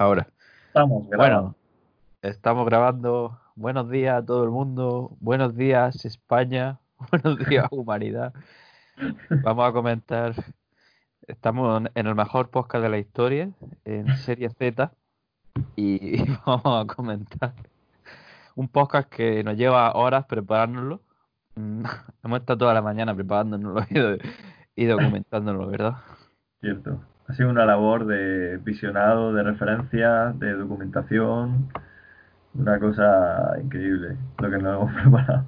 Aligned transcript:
Ahora. 0.00 0.26
Estamos 0.68 1.06
grabando. 1.10 1.40
Bueno, 1.42 1.56
estamos 2.22 2.64
grabando. 2.64 3.38
Buenos 3.54 3.90
días 3.90 4.22
a 4.22 4.24
todo 4.24 4.44
el 4.44 4.50
mundo. 4.50 5.14
Buenos 5.20 5.54
días, 5.54 6.06
España. 6.06 6.80
Buenos 7.10 7.38
días, 7.46 7.66
humanidad. 7.70 8.32
Vamos 9.42 9.68
a 9.68 9.72
comentar. 9.74 10.32
Estamos 11.26 11.82
en 11.94 12.06
el 12.06 12.14
mejor 12.14 12.48
podcast 12.48 12.82
de 12.82 12.88
la 12.88 12.96
historia, 12.96 13.50
en 13.84 14.16
Serie 14.16 14.48
Z. 14.48 14.90
Y 15.76 16.24
vamos 16.46 16.82
a 16.82 16.86
comentar 16.86 17.52
un 18.54 18.68
podcast 18.68 19.06
que 19.06 19.44
nos 19.44 19.58
lleva 19.58 19.92
horas 19.92 20.24
preparárnoslo. 20.24 21.02
Mm, 21.56 21.84
Hemos 22.24 22.40
estado 22.40 22.58
toda 22.58 22.72
la 22.72 22.80
mañana 22.80 23.14
preparándonoslo 23.14 23.84
y 24.74 24.84
documentándolo, 24.86 25.66
¿verdad? 25.66 25.96
Cierto. 26.62 27.02
Ha 27.30 27.34
sido 27.34 27.48
una 27.48 27.64
labor 27.64 28.06
de 28.06 28.56
visionado, 28.56 29.32
de 29.32 29.44
referencia, 29.44 30.32
de 30.34 30.52
documentación. 30.54 31.68
Una 32.54 32.80
cosa 32.80 33.54
increíble 33.62 34.16
lo 34.38 34.50
que 34.50 34.58
nos 34.58 34.74
hemos 34.90 34.92
preparado. 35.02 35.44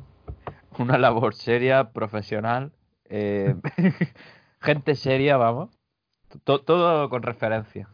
Una 0.78 0.96
labor 0.96 1.34
seria, 1.34 1.90
profesional. 1.90 2.70
eh, 3.06 3.56
gente 4.60 4.94
seria, 4.94 5.36
vamos. 5.36 5.76
To- 6.44 6.60
todo 6.60 7.10
con 7.10 7.24
referencia. 7.24 7.88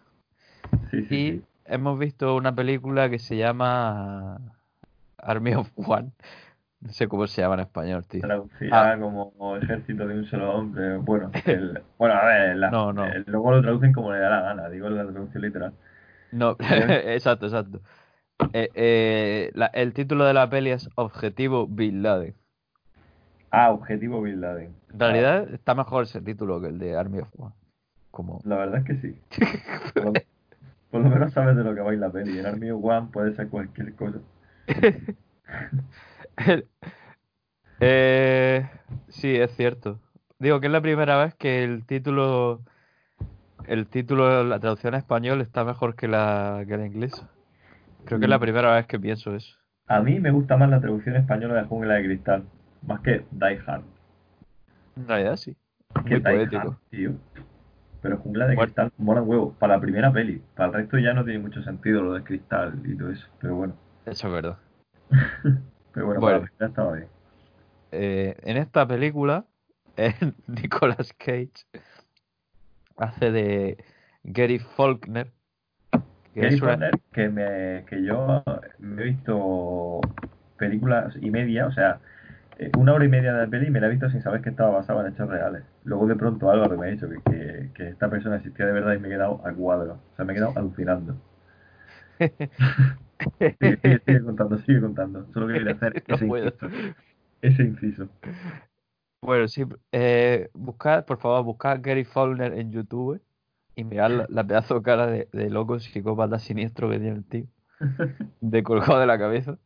Sí, 0.91 1.07
sí, 1.07 1.15
Y 1.15 1.31
sí. 1.33 1.43
hemos 1.65 1.99
visto 1.99 2.37
una 2.37 2.55
película 2.55 3.09
que 3.09 3.19
se 3.19 3.39
llama 3.39 4.39
Army 5.17 5.55
of 5.55 5.71
One. 5.77 6.13
No 6.81 6.93
sé 6.93 7.09
cómo 7.09 7.27
se 7.27 7.43
llama 7.43 7.55
en 7.55 7.61
español, 7.61 8.07
tío. 8.07 8.21
Traducida 8.21 8.93
Ah. 8.93 8.99
como 8.99 9.57
ejército 9.57 10.07
de 10.07 10.15
un 10.15 10.25
solo 10.27 10.53
hombre. 10.55 10.97
Bueno, 11.03 11.31
el- 11.45 11.83
bueno 11.99 12.15
a 12.15 12.25
ver, 12.25 12.57
la- 12.57 12.71
No, 12.71 12.93
no. 12.93 13.05
el- 13.05 13.25
luego 13.27 13.51
lo 13.53 13.63
traducen 13.63 13.93
como 13.93 14.13
le 14.13 14.21
da 14.21 14.31
la 14.31 14.41
gana, 14.43 14.69
digo 14.69 14.89
la 14.89 15.05
traducción 15.07 15.43
literal. 15.43 15.73
No, 16.31 16.57
exacto, 16.61 17.47
exacto. 17.47 17.81
Eh, 18.53 18.69
eh, 18.75 19.51
la- 19.55 19.67
el 19.67 19.93
título 19.93 20.25
de 20.25 20.35
la 20.35 20.49
peli 20.49 20.71
es 20.71 20.89
Objetivo 20.95 21.67
Bin 21.67 22.03
Laden. 22.03 22.35
Ah, 23.51 23.71
Objetivo 23.73 24.23
Bin 24.23 24.41
Laden. 24.41 24.73
En 24.93 25.01
realidad 25.01 25.53
está 25.53 25.75
mejor 25.75 26.05
ese 26.05 26.21
título 26.21 26.61
que 26.61 26.69
el 26.69 26.79
de 26.79 26.97
Army 26.97 27.19
of 27.21 27.29
One. 27.39 27.55
Como... 28.13 28.41
La 28.45 28.57
verdad 28.57 28.79
es 28.79 28.85
que 28.85 28.97
sí. 28.97 29.21
Por 29.95 30.05
lo, 30.05 30.13
por 30.91 31.01
lo 31.03 31.09
menos 31.11 31.33
sabes 31.33 31.57
de 31.57 31.65
lo 31.65 31.75
que 31.75 31.81
va 31.81 31.91
a 31.91 31.95
ir 31.95 31.99
la 32.01 32.11
peli. 32.11 32.39
En 32.39 32.47
Army 32.47 32.71
of 32.71 32.85
One 32.85 33.09
puede 33.13 33.35
ser 33.35 33.49
cualquier 33.49 33.95
cosa. 33.95 34.19
Eh, 37.81 38.69
sí, 39.09 39.37
es 39.37 39.53
cierto. 39.55 40.01
Digo 40.41 40.59
que 40.61 40.67
es 40.67 40.73
la 40.73 40.81
primera 40.81 41.17
vez 41.23 41.35
que 41.37 41.63
el 41.63 41.85
título, 41.87 42.61
el 43.67 43.87
título, 43.87 44.43
la 44.43 44.59
traducción 44.59 44.95
a 44.95 44.99
español 44.99 45.41
está 45.41 45.65
mejor 45.65 45.95
que 45.95 46.09
la, 46.09 46.65
que 46.67 46.77
la 46.77 46.87
inglesa. 46.87 47.29
Creo 48.05 48.19
que 48.19 48.25
es 48.27 48.31
la 48.31 48.39
Mm. 48.39 48.41
primera 48.41 48.75
vez 48.75 48.87
que 48.87 48.99
pienso 48.99 49.35
eso. 49.35 49.57
A 49.87 50.01
mí 50.01 50.19
me 50.19 50.31
gusta 50.33 50.57
más 50.57 50.69
la 50.71 50.81
traducción 50.81 51.17
española 51.17 51.55
de 51.55 51.65
Jungla 51.69 51.95
de 51.95 52.05
Cristal, 52.05 52.43
más 52.87 53.01
que 53.01 53.25
Die 53.31 53.61
Hard. 53.67 53.85
En 54.97 55.07
realidad 55.07 55.37
sí. 55.37 55.57
Que 56.05 56.19
Muy 56.19 56.21
Die 56.21 56.21
poético. 56.21 56.69
Hard, 56.69 56.77
tío. 56.91 57.13
Pero 58.03 58.17
Jungla 58.19 58.47
de 58.49 58.55
Bueno. 58.57 58.67
Cristal 58.67 58.93
mola 58.99 59.23
huevo. 59.23 59.53
Para 59.59 59.75
la 59.77 59.81
primera 59.81 60.13
peli. 60.13 60.43
Para 60.57 60.69
el 60.71 60.75
resto 60.75 60.99
ya 60.99 61.15
no 61.15 61.25
tiene 61.25 61.39
mucho 61.39 61.63
sentido 61.63 62.03
lo 62.03 62.15
de 62.15 62.25
cristal 62.25 62.81
y 62.85 62.97
todo 62.97 63.11
eso. 63.13 63.27
Pero 63.41 63.55
bueno. 63.55 63.75
Eso 64.05 64.27
es 64.27 64.33
verdad. 64.35 64.59
Pero 65.99 66.07
bueno, 66.07 66.21
Bueno. 66.21 66.41
para 66.43 66.53
la 66.61 66.67
estaba 66.69 66.93
bien. 66.93 67.09
Eh, 67.91 68.37
en 68.43 68.57
esta 68.57 68.87
película, 68.87 69.47
eh, 69.97 70.15
Nicolas 70.47 71.13
Cage 71.15 71.51
hace 72.97 73.33
de 73.33 73.85
Gary 74.23 74.61
Faulkner. 74.61 75.33
Que 76.35 76.43
Gary 76.43 76.55
es 76.55 76.63
una- 76.63 76.69
Faulkner, 76.77 77.01
que, 77.13 77.29
me, 77.29 77.85
que 77.87 78.05
yo 78.05 78.45
me 78.79 79.03
he 79.03 79.05
visto 79.07 80.01
películas 80.57 81.17
y 81.21 81.33
media, 81.33 81.67
o 81.67 81.73
sea, 81.73 81.99
eh, 82.59 82.71
una 82.79 82.93
hora 82.93 83.05
y 83.05 83.09
media 83.09 83.33
de 83.33 83.49
peli 83.49 83.67
y 83.67 83.71
me 83.71 83.81
la 83.81 83.89
he 83.89 83.91
visto 83.91 84.09
sin 84.09 84.23
saber 84.23 84.41
que 84.41 84.51
estaba 84.51 84.71
basada 84.71 85.05
en 85.05 85.13
hechos 85.13 85.29
reales. 85.29 85.65
Luego 85.83 86.07
de 86.07 86.15
pronto 86.15 86.49
Álvaro 86.49 86.79
me 86.79 86.87
ha 86.87 86.91
dicho 86.91 87.09
que, 87.09 87.17
que, 87.29 87.71
que 87.75 87.89
esta 87.89 88.09
persona 88.09 88.37
existía 88.37 88.67
de 88.67 88.73
verdad 88.73 88.95
y 88.95 89.01
me 89.01 89.09
he 89.09 89.11
quedado 89.11 89.45
a 89.45 89.53
cuadro. 89.53 89.95
O 90.13 90.17
sea, 90.17 90.25
me 90.25 90.33
he 90.33 90.37
quedado 90.37 90.53
alucinando. 90.57 91.17
Sigue, 93.39 93.57
sigue, 93.61 94.03
sigue 94.07 94.23
contando, 94.23 94.59
sigue 94.59 94.81
contando. 94.81 95.27
Solo 95.33 95.47
quería 95.49 95.73
hacer 95.73 96.05
No 96.09 96.15
ese 96.15 96.27
inciso. 96.27 96.67
Ese 97.43 97.63
inciso. 97.63 98.09
Bueno, 99.21 99.49
sí, 99.49 99.65
eh, 99.93 100.49
buscad, 100.55 101.05
por 101.05 101.19
favor, 101.19 101.45
buscad 101.45 101.81
Gary 101.83 102.05
Faulkner 102.05 102.53
en 102.55 102.71
YouTube 102.71 103.21
y 103.75 103.85
mirad 103.85 104.11
la, 104.11 104.27
la 104.29 104.45
pedazo 104.47 104.75
de 104.77 104.83
cara 104.83 105.07
de, 105.07 105.29
de 105.33 105.51
loco 105.51 105.81
psicópata 105.81 106.39
siniestro 106.39 106.89
que 106.89 106.99
tiene 106.99 107.17
el 107.17 107.25
tío, 107.25 107.47
de 108.41 108.63
colgado 108.63 109.01
de 109.01 109.07
la 109.07 109.19
cabeza. 109.19 109.59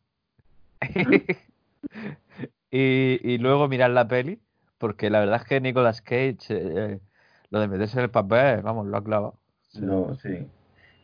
y, 2.71 3.19
y 3.23 3.37
luego 3.37 3.67
mirad 3.67 3.91
la 3.91 4.07
peli, 4.07 4.39
porque 4.79 5.09
la 5.09 5.19
verdad 5.19 5.41
es 5.41 5.47
que 5.47 5.61
Nicolas 5.61 6.01
Cage, 6.01 6.37
eh, 6.49 6.99
lo 7.51 7.59
de 7.59 7.67
meterse 7.67 7.99
en 7.99 8.05
el 8.05 8.09
papel, 8.11 8.61
vamos, 8.63 8.87
lo 8.87 8.97
ha 8.97 9.03
clavado. 9.03 9.35
O 9.35 9.37
sea, 9.69 9.81
Lo, 9.81 10.15
sí. 10.15 10.47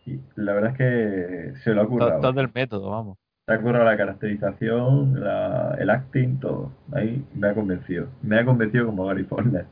Y 0.06 0.20
la 0.36 0.54
verdad 0.54 0.72
es 0.72 0.78
que 0.78 1.60
se 1.64 1.74
lo 1.74 1.82
ha 1.82 1.88
currado. 1.88 2.22
todo 2.22 2.42
el 2.42 2.50
método, 2.54 2.90
vamos. 2.92 3.18
Se 3.46 3.54
ha 3.54 3.62
currado 3.62 3.86
la 3.86 3.98
caracterización, 3.98 5.20
la, 5.20 5.76
el 5.80 5.90
acting, 5.90 6.40
todo. 6.40 6.72
Ahí 6.92 7.26
me 7.34 7.48
ha 7.50 7.54
convencido. 7.54 8.08
Me 8.22 8.38
ha 8.40 8.46
convencido 8.46 8.86
como 8.86 9.06
Gary 9.06 9.24
Faulkner. 9.24 9.66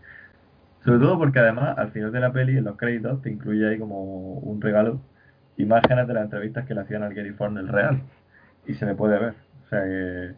Sobre 0.83 0.99
todo 0.99 1.17
porque 1.17 1.39
además 1.39 1.77
al 1.77 1.91
final 1.91 2.11
de 2.11 2.19
la 2.19 2.31
peli, 2.31 2.57
en 2.57 2.63
los 2.63 2.77
créditos, 2.77 3.21
te 3.21 3.29
incluye 3.29 3.67
ahí 3.69 3.77
como 3.79 4.33
un 4.39 4.61
regalo 4.61 4.99
imágenes 5.57 6.07
de 6.07 6.13
las 6.13 6.23
entrevistas 6.25 6.65
que 6.65 6.73
le 6.75 6.81
hacían 6.81 7.03
al 7.03 7.13
Gary 7.13 7.31
Faulkner 7.33 7.65
real. 7.65 8.01
Y 8.67 8.73
se 8.75 8.85
le 8.85 8.95
puede 8.95 9.19
ver. 9.19 9.33
O 9.65 9.69
sea 9.69 9.83
que 9.83 10.33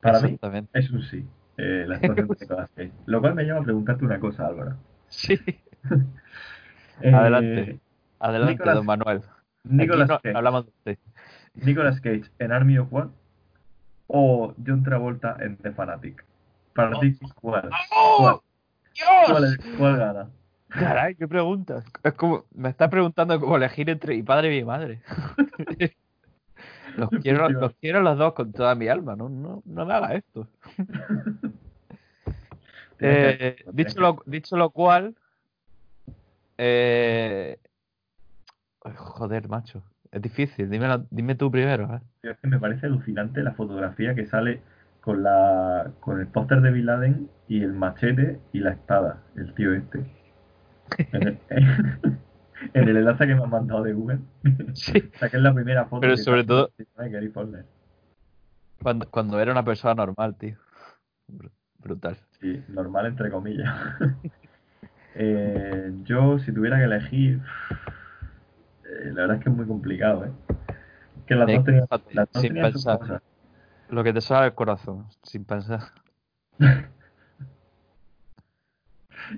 Para 0.00 0.20
mí- 0.20 0.38
es 0.72 0.90
un 0.90 1.02
sí. 1.02 1.24
eh, 1.58 1.84
la 1.86 1.96
actuación 1.96 2.28
de 2.28 2.36
Nicolas 2.40 2.70
Cage. 2.74 2.92
Lo 3.06 3.20
cual 3.20 3.34
me 3.34 3.44
lleva 3.44 3.60
a 3.60 3.62
preguntarte 3.62 4.04
una 4.04 4.18
cosa, 4.18 4.46
Álvaro. 4.46 4.76
Sí, 5.08 5.38
Eh, 7.02 7.12
Adelante. 7.12 7.80
Adelante, 8.20 8.52
Nicolas- 8.54 8.74
don 8.76 8.86
Manuel. 8.86 9.22
Nicolas 9.64 10.08
no- 10.08 10.20
Cage. 10.20 10.36
hablamos 10.36 10.64
de 10.66 10.70
usted. 10.72 10.98
Nicolas 11.54 12.00
Cage 12.00 12.24
en 12.38 12.52
Army 12.52 12.78
of 12.78 12.92
One 12.92 13.10
o 14.08 14.54
John 14.66 14.82
Travolta 14.82 15.36
en 15.40 15.56
The 15.56 15.72
Fanatic. 15.72 16.24
Para 16.74 16.98
ti, 17.00 17.16
¿cuál? 17.40 17.70
¿Cuál? 18.18 18.36
¿Cuál, 19.28 19.44
es- 19.44 19.58
cuál 19.78 19.96
gana? 19.96 20.28
Caray, 20.68 21.14
qué 21.14 21.28
preguntas. 21.28 21.84
Es 22.02 22.14
como, 22.14 22.44
me 22.52 22.68
estás 22.70 22.88
preguntando 22.90 23.38
cómo 23.38 23.56
elegir 23.56 23.88
entre 23.90 24.16
mi 24.16 24.22
padre 24.24 24.52
y 24.54 24.58
mi 24.58 24.64
madre. 24.64 25.00
los 26.96 27.08
quiero, 27.22 27.48
los 27.48 27.74
quiero 27.76 28.00
los 28.02 28.18
dos 28.18 28.32
con 28.34 28.52
toda 28.52 28.74
mi 28.74 28.88
alma, 28.88 29.14
no, 29.14 29.28
no, 29.28 29.62
no 29.64 29.86
me 29.86 29.94
hagas 29.94 30.12
esto. 30.16 30.48
Eh, 33.00 33.56
dicho, 33.72 34.00
lo, 34.00 34.22
dicho 34.24 34.56
lo 34.56 34.70
cual, 34.70 35.14
eh, 36.56 37.58
joder, 38.96 39.48
macho, 39.48 39.82
es 40.10 40.20
difícil. 40.22 40.68
Dime, 40.70 40.88
la- 40.88 41.04
dime 41.10 41.34
tú 41.34 41.50
primero. 41.50 41.84
¿eh? 41.94 42.00
Es 42.30 42.38
que 42.38 42.48
me 42.48 42.58
parece 42.58 42.86
alucinante 42.86 43.42
la 43.42 43.52
fotografía 43.52 44.14
que 44.14 44.26
sale 44.26 44.60
con 45.00 45.22
la 45.22 45.90
con 46.00 46.20
el 46.20 46.26
póster 46.28 46.60
de 46.62 46.70
Bin 46.72 46.86
Laden 46.86 47.28
y 47.48 47.62
el 47.62 47.72
machete 47.74 48.40
y 48.52 48.60
la 48.60 48.70
espada, 48.72 49.22
el 49.36 49.52
tío 49.54 49.74
este. 49.74 50.04
En 50.98 51.22
el, 51.28 51.38
en 52.74 52.88
el 52.88 52.96
enlace 52.96 53.26
que 53.26 53.34
me 53.34 53.42
han 53.42 53.50
mandado 53.50 53.82
de 53.82 53.92
Google. 53.92 54.18
Sí. 54.74 55.10
O 55.14 55.18
sea, 55.18 55.28
que 55.28 55.36
es 55.36 55.42
la 55.42 55.52
primera 55.54 55.84
foto 55.86 56.00
Pero 56.00 56.14
que 56.14 56.22
sobre 56.22 56.44
todo- 56.44 56.70
Gary. 56.96 57.32
Cuando, 58.82 59.08
cuando 59.10 59.40
era 59.40 59.52
una 59.52 59.64
persona 59.64 59.94
normal, 59.94 60.36
tío. 60.36 60.56
Br- 61.28 61.50
Brutal. 61.78 62.16
Sí, 62.40 62.62
normal 62.68 63.06
entre 63.06 63.30
comillas. 63.30 63.74
Eh, 65.16 65.92
yo, 66.02 66.40
si 66.40 66.50
tuviera 66.52 66.76
que 66.78 66.82
elegir, 66.86 67.40
la 69.12 69.22
verdad 69.22 69.36
es 69.36 69.44
que 69.44 69.50
es 69.50 69.56
muy 69.56 69.66
complicado, 69.66 70.24
¿eh? 70.24 70.30
Que 71.26 71.34
las 71.34 71.48
Eh, 71.48 71.56
dos 71.56 71.64
tenían, 71.64 71.86
las 72.12 72.32
dos 72.32 72.42
sin 72.42 72.54
pensar. 72.54 72.98
cosas. 72.98 73.22
Lo 73.90 74.02
que 74.04 74.12
te 74.12 74.20
sale 74.20 74.44
del 74.44 74.54
corazón, 74.54 75.06
sin 75.22 75.44
pensar. 75.44 75.80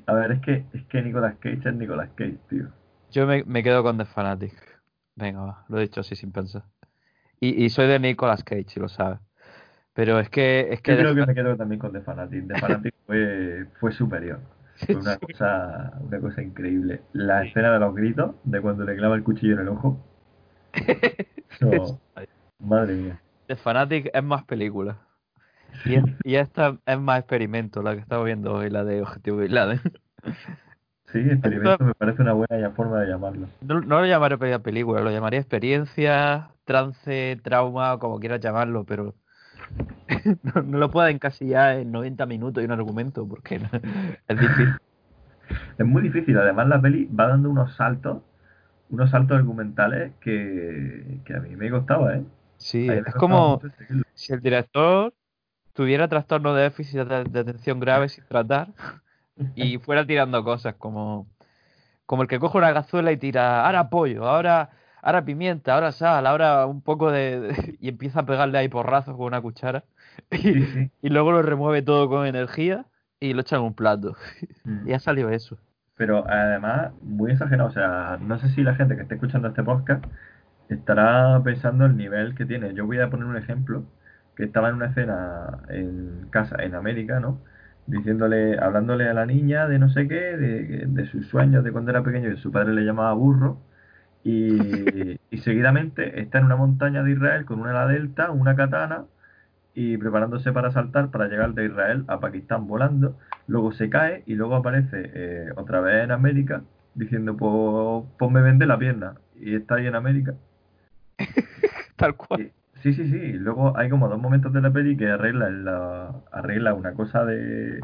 A 0.07 0.15
ver, 0.15 0.33
es 0.33 0.41
que, 0.41 0.65
es 0.73 0.85
que 0.87 1.03
Nicolas 1.03 1.37
Cage 1.39 1.69
es 1.69 1.75
Nicolas 1.75 2.11
Cage, 2.17 2.39
tío. 2.49 2.67
Yo 3.13 3.27
me, 3.27 3.45
me 3.45 3.63
quedo 3.63 3.83
con 3.83 3.97
The 3.99 4.05
Fanatic. 4.05 4.55
Venga, 5.15 5.41
va, 5.41 5.65
lo 5.69 5.79
he 5.79 5.83
dicho 5.83 6.01
así 6.01 6.17
sin 6.17 6.33
pensar. 6.33 6.65
Y, 7.41 7.65
y 7.65 7.71
soy 7.71 7.87
de 7.87 7.99
Nicolas 7.99 8.43
Cage, 8.45 8.67
si 8.69 8.81
lo 8.81 8.89
sabes. 8.89 9.21
Pero 9.95 10.19
es 10.21 10.29
que 10.29 10.69
es 10.73 10.83
que 10.83 10.93
Yo 10.93 10.99
creo 10.99 11.15
que 11.15 11.27
me 11.27 11.35
quedo 11.35 11.57
también 11.57 11.79
con 11.79 11.93
The 11.93 12.01
Fanatic. 12.01 12.47
The 12.49 12.61
Fanatic 12.61 12.95
fue, 13.07 13.67
fue 13.81 13.93
superior. 13.93 14.41
Una 14.93 15.19
cosa, 15.19 15.93
una 16.01 16.21
cosa 16.21 16.43
increíble. 16.43 17.03
La 17.13 17.45
escena 17.45 17.73
de 17.73 17.81
los 17.81 17.95
gritos, 17.95 18.35
de 18.45 18.61
cuando 18.61 18.85
le 18.85 18.97
clava 18.97 19.17
el 19.17 19.23
cuchillo 19.25 19.55
en 19.55 19.61
el 19.61 19.69
ojo. 19.69 19.99
Madre 22.59 22.95
mía. 22.95 23.21
The 23.49 23.57
Fanatic 23.57 24.11
es 24.13 24.23
más 24.23 24.45
película. 24.45 24.99
Y, 25.85 25.97
es- 25.97 26.05
y 26.25 26.37
esta 26.37 26.79
es 26.87 26.99
más 26.99 27.21
experimento, 27.21 27.83
la 27.83 27.95
que 27.95 28.01
estamos 28.03 28.25
viendo 28.27 28.55
hoy, 28.55 28.71
la 28.71 28.85
de 28.85 29.03
Objetivo 29.03 29.41
Laden. 29.43 29.81
Sí, 31.13 31.21
experimento 31.21 31.85
me 31.85 31.95
parece 31.95 32.23
una 32.23 32.33
buena 32.33 32.71
forma 32.73 33.01
de 33.01 33.09
llamarlo. 33.09 33.49
No, 33.61 33.81
no 33.81 34.01
lo 34.01 34.07
llamaré 34.07 34.39
película, 34.61 35.01
lo 35.01 35.11
llamaría 35.11 35.41
experiencia, 35.41 36.51
trance, 36.65 37.41
trauma, 37.43 37.99
como 37.99 38.19
quieras 38.19 38.41
llamarlo, 38.41 38.85
pero 38.85 39.15
no, 40.43 40.63
no, 40.63 40.79
lo 40.79 40.91
puedo 40.91 41.09
encasillar 41.09 41.79
en 41.79 41.93
90 41.93 42.27
minutos 42.27 42.63
y 42.63 42.67
un 42.67 42.73
argumento, 42.73 43.27
porque 43.27 43.59
no, 43.59 43.69
es 44.29 44.41
difícil. 44.41 44.75
Es 45.79 45.87
muy 45.87 46.03
difícil, 46.03 46.37
además 46.39 46.69
la 46.69 46.81
peli 46.81 47.07
va 47.07 47.29
dando 47.29 47.51
unos 47.51 47.75
saltos, 47.77 48.23
unos 48.91 49.11
saltos 49.11 49.39
argumentales 49.39 50.13
que, 50.21 51.21
que 51.25 51.35
a 51.35 51.41
mí 51.41 51.55
me 51.57 51.71
costaba, 51.71 52.17
¿eh? 52.17 52.25
Sí, 52.59 52.89
es 52.89 53.15
como 53.15 53.61
si 54.15 54.33
el 54.33 54.41
director 54.41 55.13
tuviera 55.75 56.09
trastorno 56.09 56.55
de 56.55 56.63
déficit 56.65 57.01
de, 57.01 57.25
de 57.25 57.41
atención 57.41 57.79
grave 57.79 58.09
sin 58.09 58.25
tratar 58.25 58.69
y 59.55 59.79
fuera 59.79 60.07
tirando 60.07 60.43
cosas 60.43 60.75
como, 60.77 61.27
como 62.07 62.23
el 62.23 62.29
que 62.29 62.39
coge 62.41 62.59
una 62.59 62.73
cazuela 62.73 63.13
y 63.13 63.19
tira 63.19 63.67
ahora 63.67 63.91
pollo, 63.91 64.27
ahora, 64.27 64.71
ahora 65.07 65.25
pimienta, 65.25 65.73
ahora 65.73 65.93
sal, 65.93 66.27
ahora 66.27 66.67
un 66.67 66.83
poco 66.83 67.13
de, 67.13 67.77
y 67.81 67.89
empieza 67.89 68.21
a 68.21 68.27
pegarle 68.27 68.59
ahí 68.59 68.69
porrazos 68.69 69.17
con 69.17 69.27
una 69.27 69.41
cuchara 69.41 69.85
y, 70.33 70.91
y, 71.01 71.09
luego 71.11 71.31
lo 71.31 71.43
remueve 71.43 71.81
todo 71.83 72.09
con 72.09 72.27
energía 72.27 72.87
y 73.21 73.33
lo 73.33 73.43
echa 73.43 73.57
en 73.57 73.63
un 73.63 73.75
plato 73.75 74.17
y 74.85 74.93
ha 74.93 74.99
salido 74.99 75.31
eso. 75.31 75.59
Pero 75.97 76.29
además, 76.29 76.91
muy 77.03 77.31
exagerado, 77.31 77.69
o 77.69 77.73
sea, 77.73 78.19
no 78.21 78.39
sé 78.39 78.49
si 78.49 78.63
la 78.63 78.75
gente 78.75 78.97
que 78.97 79.03
esté 79.03 79.15
escuchando 79.15 79.49
este 79.49 79.63
podcast 79.63 80.05
estará 80.69 81.41
pensando 81.43 81.87
el 81.87 81.97
nivel 81.97 82.35
que 82.35 82.45
tiene. 82.45 82.75
Yo 82.75 82.85
voy 82.85 82.99
a 82.99 83.09
poner 83.09 83.27
un 83.27 83.37
ejemplo 83.37 83.85
que 84.35 84.45
estaba 84.45 84.69
en 84.69 84.75
una 84.75 84.87
escena 84.87 85.61
en 85.69 86.27
casa 86.31 86.63
en 86.63 86.75
América, 86.75 87.21
¿no? 87.21 87.41
Diciéndole, 87.87 88.59
hablándole 88.59 89.09
a 89.09 89.15
la 89.15 89.25
niña 89.25 89.69
de 89.69 89.79
no 89.79 89.89
sé 89.89 90.09
qué, 90.09 90.37
de, 90.37 90.85
de 90.87 91.07
sus 91.07 91.29
sueños 91.29 91.65
de 91.65 91.73
cuando 91.73 91.93
era 91.93 92.03
pequeño, 92.03 92.29
que 92.29 92.37
su 92.37 92.51
padre 92.53 92.75
le 92.75 92.83
llamaba 92.83 93.13
burro, 93.15 93.63
y, 94.27 95.21
y, 95.31 95.39
seguidamente 95.39 96.21
está 96.21 96.39
en 96.39 96.47
una 96.47 96.57
montaña 96.57 97.03
de 97.05 97.13
Israel 97.13 97.45
con 97.45 97.61
una 97.61 97.71
ala 97.71 97.87
delta, 97.87 98.33
una 98.33 98.57
katana, 98.57 99.05
y 99.73 99.97
preparándose 99.99 100.53
para 100.53 100.73
saltar 100.73 101.11
para 101.11 101.29
llegar 101.29 101.55
de 101.55 101.67
Israel 101.67 102.05
a 102.09 102.19
Pakistán 102.19 102.67
volando, 102.67 103.17
luego 103.47 103.73
se 103.73 103.89
cae 103.89 104.25
y 104.27 104.35
luego 104.35 104.57
aparece 104.57 105.11
eh, 105.15 105.51
otra 105.55 105.81
vez 105.81 106.03
en 106.03 106.11
América 106.11 106.63
diciendo, 106.95 107.37
pues, 107.37 108.11
pues 108.19 108.31
me 108.33 108.43
vende 108.43 108.67
la 108.67 108.79
pierna, 108.79 109.15
y 109.39 109.55
está 109.55 109.77
ahí 109.77 109.87
en 109.87 109.95
América. 109.95 110.35
Tal 111.97 112.17
cual. 112.17 112.51
Sí, 112.83 112.93
sí, 112.95 113.09
sí. 113.09 113.33
Luego 113.35 113.77
hay 113.77 113.89
como 113.89 114.09
dos 114.09 114.21
momentos 114.21 114.53
de 114.53 114.61
la 114.61 114.73
peli 114.73 114.97
que 114.97 115.09
arregla, 115.09 115.51
la, 115.51 116.15
arregla 116.33 116.75
una 116.75 116.95
cosa 116.95 117.25
de. 117.25 117.81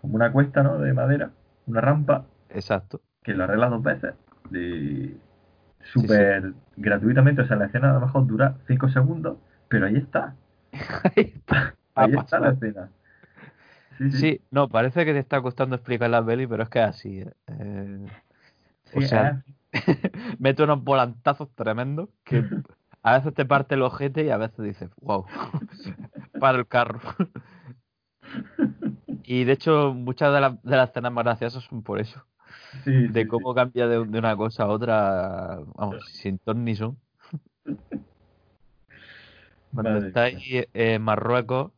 como 0.00 0.14
una 0.14 0.32
cuesta, 0.32 0.62
¿no? 0.62 0.78
De 0.78 0.92
madera, 0.92 1.32
una 1.66 1.80
rampa. 1.80 2.24
Exacto. 2.50 3.00
Que 3.22 3.34
lo 3.34 3.44
arregla 3.44 3.68
dos 3.68 3.82
veces. 3.82 4.14
Y. 4.52 5.16
súper 5.92 6.52
gratuitamente. 6.76 7.42
O 7.42 7.46
sea, 7.46 7.56
la 7.56 7.66
escena 7.66 7.90
a 7.90 7.94
lo 7.94 8.00
mejor 8.00 8.26
dura 8.26 8.56
cinco 8.66 8.88
segundos, 8.88 9.38
pero 9.68 9.86
ahí 9.86 9.96
está. 9.96 10.34
ahí 11.16 11.32
está. 11.34 11.74
ahí 11.94 12.12
está 12.14 12.40
la 12.40 12.50
escena. 12.50 12.90
Sí, 13.98 14.10
sí. 14.10 14.18
sí, 14.18 14.40
no, 14.50 14.68
parece 14.68 15.04
que 15.04 15.12
te 15.12 15.18
está 15.18 15.40
costando 15.40 15.76
explicar 15.76 16.10
la 16.10 16.24
peli, 16.24 16.46
pero 16.46 16.62
es 16.62 16.68
que 16.68 16.80
es 16.80 16.86
así. 16.86 17.24
Eh, 17.46 18.06
o 18.94 19.00
sea, 19.00 19.42
mete 20.38 20.62
unos 20.62 20.82
volantazos 20.82 21.48
tremendos 21.54 22.08
que 22.24 22.44
a 23.02 23.18
veces 23.18 23.34
te 23.34 23.44
parte 23.44 23.74
el 23.74 23.82
ojete 23.82 24.24
y 24.24 24.30
a 24.30 24.36
veces 24.36 24.58
dices, 24.58 24.90
wow, 25.00 25.26
para 26.40 26.58
el 26.58 26.66
carro. 26.66 27.00
y 29.22 29.44
de 29.44 29.52
hecho, 29.52 29.94
muchas 29.94 30.32
de, 30.34 30.40
la, 30.40 30.58
de 30.62 30.76
las 30.76 30.90
escenas 30.90 31.12
más 31.12 31.24
graciosas 31.24 31.64
son 31.64 31.82
por 31.82 32.00
eso. 32.00 32.24
Sí, 32.84 33.08
de 33.08 33.26
cómo 33.28 33.54
cambia 33.54 33.86
de, 33.86 34.04
de, 34.04 34.18
una 34.18 34.36
cosa 34.36 34.64
a 34.64 34.68
otra, 34.68 35.60
vamos, 35.74 36.04
sin 36.12 36.38
ton 36.38 36.64
ni 36.64 36.74
son. 36.74 36.96
Cuando 39.74 39.90
Madre 39.90 40.08
está 40.08 40.22
ahí 40.22 40.64
en 40.72 41.02
Marruecos 41.02 41.72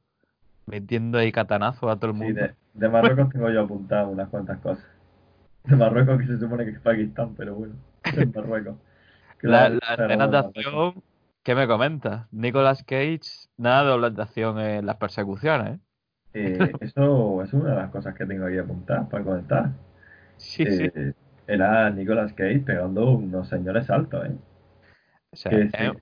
metiendo 0.67 1.19
ahí 1.19 1.33
catanazo 1.33 1.91
a 1.91 1.97
todo 1.97 2.13
el 2.13 2.17
mundo. 2.17 2.41
de, 2.41 2.55
de 2.75 2.89
Marruecos 2.89 3.31
tengo 3.31 3.51
yo 3.51 3.63
apuntado 3.63 4.09
unas 4.11 4.29
cuantas 4.29 4.59
cosas. 4.59 4.85
De 5.65 5.75
Marruecos 5.77 6.21
que 6.21 6.27
se 6.27 6.39
supone 6.39 6.65
que 6.65 6.71
es 6.73 6.81
Pakistán, 6.81 7.35
pero 7.37 7.55
bueno, 7.55 7.75
es 8.05 8.35
Marruecos. 8.35 8.77
La, 9.41 9.69
Claro, 9.69 9.79
la 9.81 10.05
escena 10.05 10.27
de 10.27 10.39
acción, 10.39 10.95
¿qué 11.45 11.55
me 11.55 11.69
comentas? 11.69 12.27
Nicolas 12.33 12.83
Cage, 12.83 13.49
nada 13.57 14.11
de 14.11 14.23
acción 14.23 14.59
en 14.59 14.85
las 14.85 14.97
persecuciones, 14.97 15.77
¿eh? 15.77 15.81
Eh, 16.35 16.73
eso 16.81 17.43
es 17.43 17.53
una 17.53 17.71
de 17.71 17.77
las 17.77 17.91
cosas 17.91 18.17
que 18.17 18.27
tengo 18.27 18.47
aquí 18.47 18.59
apuntadas 18.59 19.09
para 19.09 19.23
comentar. 19.23 19.71
Sí, 20.39 20.71
sí. 20.71 20.91
Eh, 20.95 21.13
era 21.47 21.91
Nicolas 21.91 22.33
Cage 22.35 22.61
pegando 22.61 23.11
unos 23.13 23.49
señores 23.49 23.87
saltos, 23.87 24.27
¿eh? 24.27 24.39
O 25.33 25.37
sea, 25.37 25.53
Que 25.53 25.63
es 25.63 25.73
se, 25.73 25.93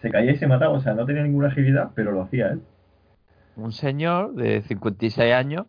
se 0.00 0.10
caía 0.10 0.32
y 0.32 0.36
se 0.36 0.46
mataba, 0.46 0.74
o 0.74 0.80
sea, 0.80 0.94
no 0.94 1.06
tenía 1.06 1.22
ninguna 1.22 1.48
agilidad, 1.48 1.92
pero 1.94 2.12
lo 2.12 2.22
hacía 2.22 2.48
él. 2.52 2.66
un 3.56 3.72
señor 3.72 4.34
de 4.34 4.62
56 4.62 5.32
años, 5.32 5.66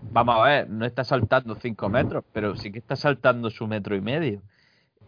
vamos 0.00 0.36
a 0.38 0.44
ver, 0.44 0.70
no 0.70 0.86
está 0.86 1.04
saltando 1.04 1.56
5 1.56 1.90
metros, 1.90 2.24
pero 2.32 2.56
sí 2.56 2.72
que 2.72 2.78
está 2.78 2.96
saltando 2.96 3.50
su 3.50 3.66
metro 3.66 3.96
y 3.96 4.00
medio. 4.00 4.42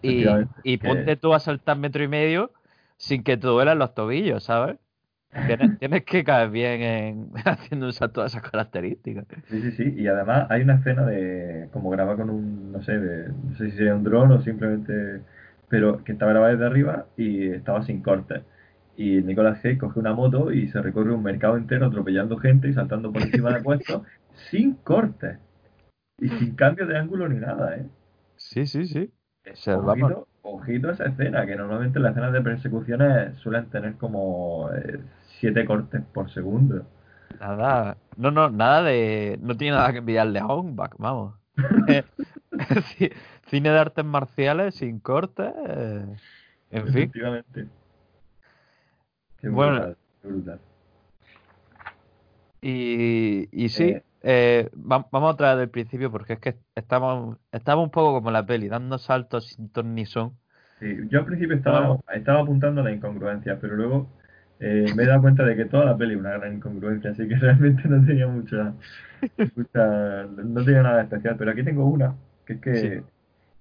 Y, 0.03 0.27
y 0.63 0.79
ponte 0.79 1.17
tú 1.17 1.35
a 1.35 1.41
saltar 1.41 1.79
metro 1.79 2.05
y 2.05 2.09
medio 2.09 2.53
sin 2.99 3.25
que 3.25 3.37
te 3.39 3.49
duelan 3.49 3.79
los 3.79 3.95
tobillos, 3.95 4.45
¿sabes? 4.45 4.79
Tienes, 5.47 5.79
tienes 5.79 6.05
que 6.05 6.25
caer 6.25 6.51
bien 6.51 6.83
en 6.83 7.31
haciendo 7.45 7.87
un 7.87 7.93
salto 7.93 8.23
de 8.23 8.29
esas 8.29 8.43
características. 8.43 9.27
Sí, 9.49 9.61
sí, 9.61 9.73
sí. 9.73 9.95
Y 9.97 10.07
además 10.07 10.47
hay 10.51 10.63
una 10.63 10.77
escena 10.77 11.05
de 11.05 11.69
como 11.73 11.91
graba 11.91 12.17
con 12.17 12.31
un, 12.31 12.73
no 12.73 12.83
sé, 12.83 12.99
de, 12.99 13.29
no 13.29 13.55
sé 13.57 13.71
si 13.71 13.77
sería 13.77 13.95
un 13.95 14.05
dron 14.05 14.33
o 14.33 14.43
simplemente, 14.43 15.21
pero 15.69 16.03
que 16.03 16.13
estaba 16.13 16.33
grabada 16.33 16.53
desde 16.53 16.67
arriba 16.67 17.07
y 17.17 17.49
estaba 17.49 17.83
sin 17.83 18.03
cortes. 18.03 18.43
Y 18.97 19.23
Nicolas 19.23 19.61
Cage 19.61 19.79
coge 19.79 20.01
una 20.01 20.13
moto 20.13 20.51
y 20.51 20.69
se 20.69 20.83
recorre 20.83 21.15
un 21.15 21.23
mercado 21.23 21.57
entero 21.57 21.87
atropellando 21.87 22.39
gente 22.39 22.69
y 22.69 22.73
saltando 22.73 23.13
por 23.13 23.23
encima 23.23 23.53
de 23.53 23.63
puestos 23.63 24.03
sin 24.51 24.75
cortes. 24.75 25.39
Y 26.21 26.29
sin 26.31 26.57
cambio 26.57 26.87
de 26.87 26.99
ángulo 26.99 27.29
ni 27.29 27.39
nada, 27.39 27.77
¿eh? 27.77 27.87
Sí, 28.37 28.67
sí, 28.67 28.87
sí. 28.87 29.13
Vamos. 29.67 30.27
Ojito, 30.51 30.89
a 30.89 30.93
esa 30.93 31.05
escena, 31.07 31.47
que 31.47 31.57
normalmente 31.57 31.99
las 32.01 32.13
escenas 32.13 32.33
de 32.33 32.41
persecuciones 32.43 33.37
suelen 33.39 33.67
tener 33.71 33.97
como 33.97 34.71
eh, 34.73 35.01
siete 35.41 35.65
cortes 35.65 36.03
por 36.13 36.31
segundo. 36.31 36.87
Nada, 37.41 37.97
no, 38.17 38.31
no, 38.31 38.51
nada 38.51 38.83
de. 38.83 39.39
No 39.43 39.57
tiene 39.57 39.77
nada 39.77 39.93
que 39.93 39.99
envidiarle 39.99 40.41
a 40.41 40.47
Hongback, 40.47 40.97
vamos. 40.99 41.35
Sí, 42.97 43.11
Cine 43.49 43.71
de 43.71 43.79
artes 43.79 44.05
marciales 44.05 44.75
sin 44.77 44.99
corte. 45.01 45.45
eh, 45.69 46.07
En 46.71 46.89
fin. 46.89 46.95
Efectivamente. 46.99 47.69
Qué 49.41 49.49
Bueno. 49.49 49.77
brutal, 49.77 49.97
qué 50.23 50.29
brutal. 50.29 50.61
Y, 52.61 53.49
y 53.53 53.69
sí, 53.69 53.85
Eh. 53.85 54.03
eh, 54.23 54.71
va- 54.75 55.07
vamos 55.13 55.33
otra 55.35 55.51
vez 55.51 55.59
del 55.61 55.71
principio 55.71 56.11
porque 56.11 56.35
es 56.35 56.41
que 56.41 56.59
estamos, 56.75 57.39
estamos 57.53 57.85
un 57.85 57.91
poco 57.91 58.13
como 58.15 58.31
la 58.31 58.45
peli, 58.47 58.69
dando 58.69 58.99
saltos 58.99 59.49
sin 59.49 59.71
ton 59.71 59.95
ni 59.95 60.07
son. 60.07 60.39
Sí, 60.81 60.97
yo 61.09 61.21
al 61.21 61.27
principio 61.27 61.57
estaba, 61.57 61.99
estaba 62.15 62.41
apuntando 62.41 62.83
la 62.83 62.93
incongruencia, 62.93 63.59
pero 63.61 63.75
luego 63.75 64.15
eh, 64.61 64.93
me 64.95 65.03
he 65.03 65.07
dado 65.07 65.23
cuenta 65.23 65.45
de 65.45 65.57
que 65.57 65.65
toda 65.65 65.85
la 65.85 65.97
peli 65.97 66.15
es 66.15 66.21
una 66.21 66.33
gran 66.39 66.55
incongruencia, 66.57 67.11
así 67.11 67.27
que 67.29 67.35
realmente 67.37 67.89
no 67.89 68.05
tenía 68.07 68.29
mucha, 68.29 68.77
mucha- 69.55 70.25
no 70.27 70.65
tenía 70.65 70.83
nada 70.83 71.03
especial. 71.03 71.37
Pero 71.39 71.51
aquí 71.53 71.65
tengo 71.65 71.87
una, 71.87 72.17
que 72.47 72.55
es 72.55 72.61
que 72.61 72.71
Sí. 72.73 73.03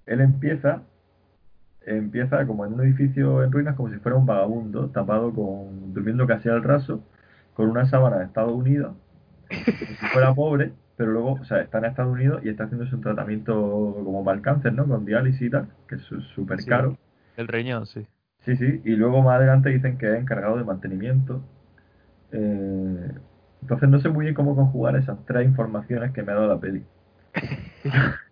él 0.06 0.20
empieza, 0.22 0.84
empieza 1.82 2.46
como 2.46 2.66
en 2.66 2.74
un 2.74 2.82
edificio 2.82 3.42
en 3.44 3.52
ruinas, 3.52 3.76
como 3.76 3.90
si 3.90 3.98
fuera 3.98 4.18
un 4.18 4.26
vagabundo, 4.26 4.90
tapado 4.90 5.34
con, 5.34 5.92
durmiendo 5.94 6.26
casi 6.26 6.48
al 6.48 6.62
raso, 6.64 7.04
con 7.54 7.70
una 7.70 7.86
sábana 7.86 8.18
de 8.18 8.26
Estados 8.26 8.52
Unidos, 8.54 8.96
como 9.78 9.96
si 9.96 10.06
fuera 10.08 10.34
pobre, 10.34 10.74
pero 10.96 11.12
luego, 11.12 11.34
o 11.34 11.44
sea, 11.44 11.60
está 11.62 11.78
en 11.78 11.86
Estados 11.86 12.12
Unidos 12.14 12.42
y 12.44 12.50
está 12.50 12.64
haciéndose 12.64 12.94
un 12.96 13.02
tratamiento 13.02 13.54
como 14.04 14.24
para 14.24 14.36
el 14.38 14.42
cáncer, 14.42 14.72
¿no? 14.74 14.86
Con 14.88 15.04
diálisis 15.06 15.42
y 15.42 15.50
tal, 15.50 15.68
que 15.88 15.96
es 15.96 16.02
súper 16.34 16.64
Sí. 16.64 16.72
El 17.38 17.48
riñón, 17.48 17.86
sí. 17.86 18.06
Sí, 18.44 18.56
sí, 18.56 18.80
y 18.84 18.96
luego 18.96 19.22
más 19.22 19.36
adelante 19.36 19.68
dicen 19.68 19.98
que 19.98 20.10
es 20.12 20.18
encargado 20.20 20.56
de 20.56 20.64
mantenimiento. 20.64 21.40
Eh, 22.32 23.12
entonces 23.62 23.88
no 23.88 24.00
sé 24.00 24.08
muy 24.10 24.24
bien 24.26 24.34
cómo 24.34 24.56
conjugar 24.56 24.96
esas 24.96 25.24
tres 25.26 25.46
informaciones 25.46 26.12
que 26.12 26.22
me 26.22 26.32
ha 26.32 26.36
dado 26.36 26.48
la 26.48 26.60
peli. 26.60 26.84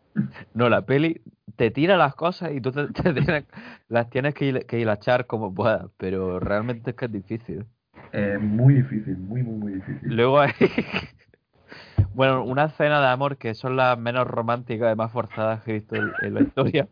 No, 0.54 0.68
la 0.68 0.84
peli 0.86 1.22
te 1.56 1.70
tira 1.70 1.96
las 1.96 2.14
cosas 2.14 2.52
y 2.52 2.60
tú 2.60 2.72
te, 2.72 2.88
te 2.88 3.12
tienes- 3.14 3.44
las 3.88 4.10
tienes 4.10 4.34
que, 4.34 4.60
que 4.66 4.78
hilachar 4.80 5.26
como 5.26 5.54
puedas, 5.54 5.86
pero 5.96 6.40
realmente 6.40 6.90
es 6.90 6.96
que 6.96 7.06
es 7.06 7.12
difícil. 7.12 7.66
Es 8.12 8.40
muy 8.40 8.75
difícil, 8.75 9.16
muy, 9.18 9.42
muy, 9.42 9.54
muy 9.58 9.72
difícil. 9.75 10.16
Luego 10.16 10.40
hay, 10.40 10.52
bueno, 12.14 12.44
una 12.44 12.64
escena 12.66 13.00
de 13.00 13.08
amor 13.08 13.36
que 13.38 13.54
son 13.54 13.76
las 13.76 13.98
menos 13.98 14.26
románticas 14.26 14.92
y 14.92 14.96
más 14.96 15.12
forzadas 15.12 15.62
que 15.62 15.72
he 15.72 15.75
visto 15.75 15.96
en 15.96 16.34
la 16.34 16.40
historia, 16.42 16.88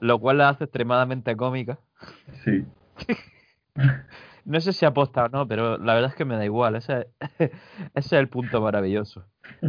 lo 0.00 0.18
cual 0.18 0.38
la 0.38 0.50
hace 0.50 0.64
extremadamente 0.64 1.36
cómica. 1.36 1.78
Sí, 2.44 2.64
No 4.44 4.60
sé 4.60 4.72
si 4.72 4.86
aposta 4.86 5.26
o 5.26 5.28
no, 5.28 5.46
pero 5.46 5.76
la 5.76 5.92
verdad 5.92 6.10
es 6.10 6.16
que 6.16 6.24
me 6.24 6.36
da 6.36 6.44
igual, 6.44 6.74
ese, 6.76 7.08
ese 7.20 7.52
es 7.94 8.12
el 8.12 8.28
punto 8.28 8.62
maravilloso. 8.62 9.26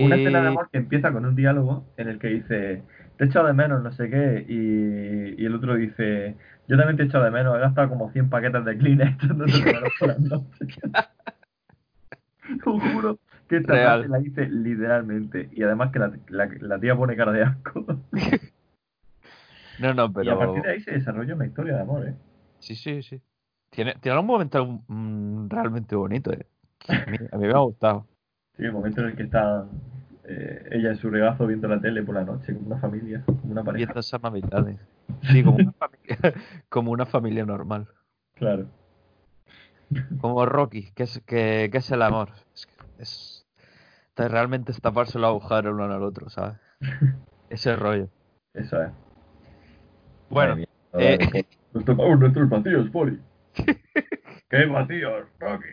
Una 0.00 0.16
escena 0.16 0.40
de 0.40 0.48
amor 0.48 0.68
que 0.72 0.78
empieza 0.78 1.12
con 1.12 1.26
un 1.26 1.36
diálogo 1.36 1.86
en 1.96 2.08
el 2.08 2.18
que 2.18 2.28
dice, 2.28 2.82
te 3.16 3.24
he 3.24 3.26
echado 3.28 3.46
de 3.46 3.52
menos, 3.52 3.82
no 3.84 3.92
sé 3.92 4.10
qué, 4.10 4.44
y, 4.48 5.40
y 5.40 5.46
el 5.46 5.54
otro 5.54 5.76
dice, 5.76 6.34
yo 6.66 6.76
también 6.76 6.96
te 6.96 7.04
he 7.04 7.06
echado 7.06 7.22
de 7.24 7.30
menos, 7.30 7.54
he 7.56 7.60
gastado 7.60 7.88
como 7.88 8.10
100 8.10 8.30
paquetes 8.30 8.64
de 8.64 8.78
Kleenex 8.78 9.22
echándote 9.22 9.52
de 9.52 9.64
menos 9.64 9.92
por 10.00 10.08
las 10.08 10.18
noches. 10.18 10.78
Te 12.48 12.62
juro 12.64 13.18
que 13.48 13.56
esta 13.58 13.72
Real. 13.72 13.98
frase 14.04 14.08
la 14.08 14.18
dice 14.18 14.48
literalmente, 14.48 15.48
y 15.52 15.62
además 15.62 15.92
que 15.92 15.98
la, 15.98 16.12
la, 16.28 16.48
la 16.60 16.78
tía 16.80 16.96
pone 16.96 17.16
cara 17.16 17.32
de 17.32 17.42
asco. 17.44 17.84
No, 19.78 19.92
no, 19.92 20.06
Y 20.22 20.28
a 20.28 20.38
pero. 20.38 20.38
partir 20.38 20.62
de 20.62 20.70
ahí 20.70 20.80
se 20.80 20.92
desarrolla 20.92 21.34
una 21.34 21.44
historia 21.46 21.74
de 21.74 21.82
amor, 21.82 22.08
¿eh? 22.08 22.14
Sí, 22.60 22.74
sí, 22.74 23.02
sí. 23.02 23.20
Tiene, 23.68 23.94
tiene 24.00 24.18
un 24.18 24.24
momento 24.26 24.80
mm, 24.88 25.48
realmente 25.50 25.94
bonito, 25.94 26.32
¿eh? 26.32 26.46
A 26.88 27.10
mí, 27.10 27.18
a 27.30 27.36
mí 27.36 27.46
me 27.46 27.52
ha 27.52 27.58
gustado. 27.58 28.06
Sí, 28.56 28.64
el 28.64 28.72
momento 28.72 29.02
en 29.02 29.08
el 29.08 29.16
que 29.16 29.24
está 29.24 29.66
eh, 30.24 30.68
ella 30.72 30.90
en 30.90 30.96
su 30.96 31.10
regazo 31.10 31.46
viendo 31.46 31.68
la 31.68 31.78
tele 31.78 32.02
por 32.02 32.14
la 32.14 32.24
noche, 32.24 32.54
como 32.54 32.68
una 32.68 32.78
familia, 32.78 33.22
como 33.26 33.52
una 33.52 33.62
pareja. 33.62 34.00
son 34.02 34.22
navidades. 34.22 34.78
Sí, 35.30 35.44
como 35.44 35.56
una 35.58 35.72
familia, 35.72 36.18
como 36.70 36.90
una 36.92 37.04
familia 37.04 37.44
normal. 37.44 37.86
Claro. 38.34 38.66
Como 40.20 40.46
Rocky, 40.46 40.90
que 40.92 41.02
es, 41.04 41.20
que, 41.26 41.68
que 41.70 41.78
es 41.78 41.90
el 41.90 42.00
amor. 42.02 42.30
Es, 42.54 42.66
que 42.66 42.72
es, 42.98 43.46
realmente 44.16 44.72
es 44.72 44.80
taparse 44.80 45.18
los 45.18 45.28
agujeros 45.28 45.66
el 45.66 45.72
uno 45.72 45.94
al 45.94 46.02
otro, 46.02 46.28
¿sabes? 46.30 46.58
Ese 47.50 47.76
rollo. 47.76 48.08
Eso 48.54 48.82
es. 48.82 48.90
Bueno, 50.30 50.56
mía, 50.56 50.66
eh, 50.94 51.44
Nos 51.72 51.84
tocamos 51.84 52.18
nuestros 52.18 52.48
vacíos, 52.48 52.90
Poli. 52.90 53.20
¿Qué 54.48 54.66
vacíos, 54.66 55.26
Rocky? 55.38 55.68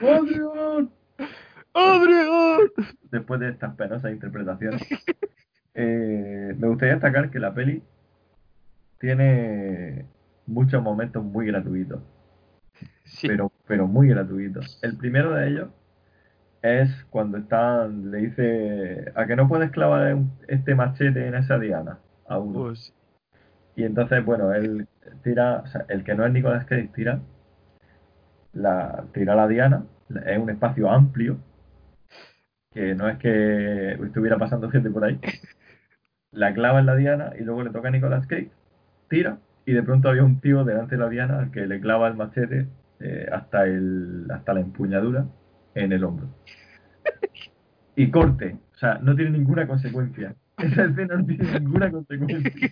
¡Adrián! 0.00 0.90
¡Adrián! 1.74 2.70
Después 3.10 3.40
de 3.40 3.50
estas 3.50 3.74
penosas 3.76 4.12
interpretaciones, 4.12 4.82
eh, 5.74 6.54
me 6.56 6.68
gustaría 6.68 6.94
destacar 6.94 7.30
que 7.30 7.38
la 7.38 7.54
peli 7.54 7.82
tiene 8.98 10.06
muchos 10.46 10.82
momentos 10.82 11.22
muy 11.24 11.46
gratuitos, 11.46 12.00
Sí, 13.04 13.26
pero, 13.26 13.52
pero 13.66 13.86
muy 13.86 14.08
gratuitos. 14.08 14.78
El 14.82 14.96
primero 14.96 15.34
de 15.34 15.48
ellos 15.48 15.68
es 16.62 17.04
cuando 17.10 17.38
están, 17.38 18.10
le 18.10 18.18
dice, 18.18 19.12
¿a 19.14 19.26
que 19.26 19.36
no 19.36 19.48
puedes 19.48 19.70
clavar 19.70 20.18
este 20.48 20.74
machete 20.74 21.26
en 21.26 21.34
esa 21.34 21.58
diana? 21.58 21.98
A 22.26 22.38
uno. 22.38 22.60
pues, 22.60 22.94
Y 23.76 23.84
entonces, 23.84 24.24
bueno, 24.24 24.52
él 24.52 24.88
tira, 25.22 25.62
o 25.64 25.66
sea, 25.66 25.84
el 25.88 26.04
que 26.04 26.14
no 26.14 26.26
es 26.26 26.32
Nicolas 26.32 26.64
Cage 26.66 26.90
tira 26.94 27.20
la, 28.52 29.04
tira 29.12 29.34
la 29.34 29.48
diana, 29.48 29.84
es 30.26 30.38
un 30.38 30.50
espacio 30.50 30.90
amplio, 30.90 31.38
que 32.72 32.94
no 32.94 33.08
es 33.08 33.18
que 33.18 33.92
estuviera 33.92 34.38
pasando 34.38 34.70
gente 34.70 34.90
por 34.90 35.04
ahí. 35.04 35.20
La 36.30 36.52
clava 36.52 36.80
en 36.80 36.86
la 36.86 36.96
diana 36.96 37.32
y 37.38 37.42
luego 37.44 37.62
le 37.62 37.70
toca 37.70 37.88
a 37.88 37.90
Nicolas 37.90 38.26
Cage, 38.26 38.50
tira, 39.08 39.38
y 39.64 39.72
de 39.72 39.82
pronto 39.82 40.08
había 40.08 40.24
un 40.24 40.40
tío 40.40 40.64
delante 40.64 40.96
de 40.96 41.02
la 41.02 41.08
diana 41.08 41.38
al 41.38 41.50
que 41.50 41.66
le 41.66 41.80
clava 41.80 42.08
el 42.08 42.16
machete 42.16 42.68
eh, 43.00 43.28
hasta, 43.32 43.64
el, 43.64 44.26
hasta 44.30 44.54
la 44.54 44.60
empuñadura 44.60 45.26
en 45.84 45.92
el 45.92 46.04
hombro. 46.04 46.28
Y 47.96 48.10
corte, 48.10 48.56
o 48.74 48.78
sea, 48.78 48.98
no 49.02 49.14
tiene 49.16 49.32
ninguna 49.32 49.66
consecuencia. 49.66 50.34
Esa 50.58 50.84
escena 50.84 51.16
no 51.16 51.26
tiene 51.26 51.60
ninguna 51.60 51.90
consecuencia. 51.90 52.70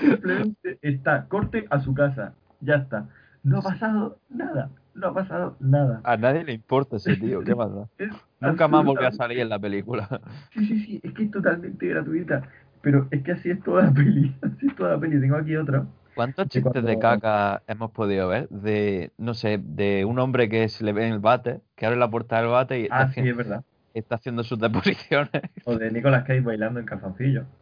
Simplemente 0.00 0.78
está, 0.82 1.26
corte 1.28 1.66
a 1.70 1.80
su 1.80 1.94
casa, 1.94 2.34
ya 2.60 2.76
está. 2.76 3.08
No 3.42 3.58
ha 3.58 3.62
pasado 3.62 4.18
nada, 4.28 4.70
no 4.94 5.08
ha 5.08 5.14
pasado 5.14 5.56
nada. 5.60 6.00
a 6.04 6.16
nadie 6.16 6.44
le 6.44 6.52
importa 6.52 6.96
ese 6.96 7.16
tío, 7.16 7.40
¿qué? 7.40 7.52
Es 7.98 8.10
Nunca 8.40 8.68
más 8.68 8.84
volvió 8.84 9.06
a 9.06 9.12
salir 9.12 9.38
en 9.38 9.48
la 9.48 9.58
película. 9.58 10.08
Sí, 10.52 10.66
sí, 10.66 10.80
sí, 10.80 11.00
es 11.02 11.12
que 11.14 11.24
es 11.24 11.30
totalmente 11.30 11.86
gratuita. 11.86 12.42
Pero 12.82 13.06
es 13.12 13.22
que 13.22 13.32
así 13.32 13.50
es 13.50 13.62
toda 13.62 13.84
la 13.84 13.92
peli, 13.92 14.34
así 14.42 14.66
es 14.66 14.76
toda 14.76 14.94
la 14.94 15.00
peli. 15.00 15.20
Tengo 15.20 15.36
aquí 15.36 15.56
otra. 15.56 15.86
¿Cuántos 16.14 16.48
chistes 16.48 16.84
de 16.84 16.98
caca 16.98 17.62
hemos 17.66 17.90
podido 17.92 18.28
ver? 18.28 18.48
De, 18.50 19.12
no 19.16 19.34
sé, 19.34 19.58
de 19.62 20.04
un 20.04 20.18
hombre 20.18 20.48
que 20.48 20.68
se 20.68 20.84
le 20.84 20.92
ve 20.92 21.06
en 21.06 21.14
el 21.14 21.18
bate, 21.20 21.60
que 21.74 21.86
abre 21.86 21.98
la 21.98 22.10
puerta 22.10 22.38
del 22.38 22.48
bate 22.48 22.80
y 22.80 22.82
está, 22.84 23.04
Ah, 23.04 23.08
sí, 23.08 23.10
haciendo, 23.20 23.30
es 23.30 23.36
verdad. 23.36 23.64
está 23.94 24.14
haciendo 24.16 24.44
sus 24.44 24.58
deposiciones. 24.58 25.30
O 25.64 25.76
de 25.78 25.90
Nicolas 25.90 26.24
Cage 26.24 26.40
bailando 26.42 26.80
en 26.80 26.86
calzoncillos. 26.86 27.46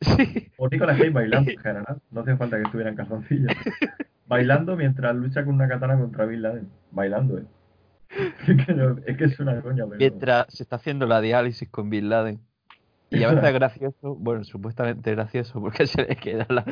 Sí, 0.00 0.52
O 0.56 0.68
Nicolas 0.68 0.96
Cage 0.98 1.10
bailando 1.10 1.50
en 1.50 1.58
general. 1.62 2.00
No 2.10 2.20
hace 2.20 2.36
falta 2.36 2.56
que 2.56 2.62
estuviera 2.64 2.90
en 2.90 2.96
calzoncillos. 2.96 3.52
Bailando 4.26 4.76
mientras 4.76 5.14
lucha 5.16 5.44
con 5.44 5.54
una 5.54 5.68
katana 5.68 5.98
contra 5.98 6.24
Bin 6.26 6.42
Laden. 6.42 6.68
Bailando, 6.92 7.38
eh. 7.38 7.44
Es 8.48 8.66
que, 8.66 8.74
no- 8.74 8.98
es 9.06 9.16
que 9.16 9.24
es 9.24 9.40
una 9.40 9.60
coña, 9.62 9.84
pero. 9.86 9.96
mientras 9.98 10.46
se 10.48 10.62
está 10.62 10.76
haciendo 10.76 11.06
la 11.06 11.20
diálisis 11.20 11.68
con 11.68 11.90
Bin 11.90 12.08
Laden. 12.08 12.40
Y 13.10 13.24
a 13.24 13.28
veces 13.28 13.44
es 13.48 13.54
gracioso, 13.54 14.14
bueno, 14.16 14.44
supuestamente 14.44 15.10
gracioso, 15.12 15.60
porque 15.60 15.86
se 15.88 16.02
le 16.04 16.16
queda 16.16 16.46
la, 16.48 16.64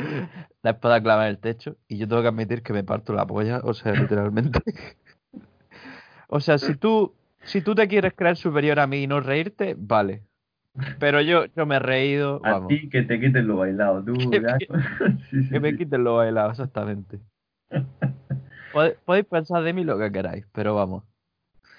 la 0.62 0.70
espada 0.70 1.02
clavada 1.02 1.28
en 1.28 1.34
el 1.36 1.40
techo 1.40 1.76
y 1.88 1.98
yo 1.98 2.08
tengo 2.08 2.22
que 2.22 2.28
admitir 2.28 2.62
que 2.62 2.72
me 2.72 2.84
parto 2.84 3.12
la 3.12 3.26
polla, 3.26 3.60
o 3.64 3.74
sea, 3.74 3.94
literalmente. 3.94 4.60
O 6.28 6.40
sea, 6.40 6.58
si 6.58 6.74
tú, 6.74 7.14
si 7.42 7.62
tú 7.62 7.74
te 7.74 7.88
quieres 7.88 8.12
creer 8.14 8.36
superior 8.36 8.78
a 8.80 8.86
mí 8.86 9.02
y 9.04 9.06
no 9.06 9.20
reírte, 9.20 9.74
vale. 9.78 10.22
Pero 10.98 11.20
yo, 11.20 11.46
yo 11.46 11.66
me 11.66 11.76
he 11.76 11.78
reído, 11.80 12.40
A 12.40 12.50
vamos, 12.50 12.68
ti 12.68 12.88
que 12.90 13.02
te 13.02 13.18
quiten 13.20 13.46
lo 13.48 13.56
bailado, 13.58 14.04
tú. 14.04 14.30
Que 14.30 14.40
Sí, 15.30 15.42
sí, 15.42 15.48
que 15.50 15.60
me 15.60 15.76
quiten 15.76 16.04
lo 16.04 16.16
bailado, 16.16 16.50
exactamente. 16.50 17.20
Podéis 19.04 19.26
pensar 19.26 19.62
de 19.62 19.72
mí 19.72 19.84
lo 19.84 19.98
que 19.98 20.12
queráis, 20.12 20.46
pero 20.52 20.74
vamos. 20.74 21.04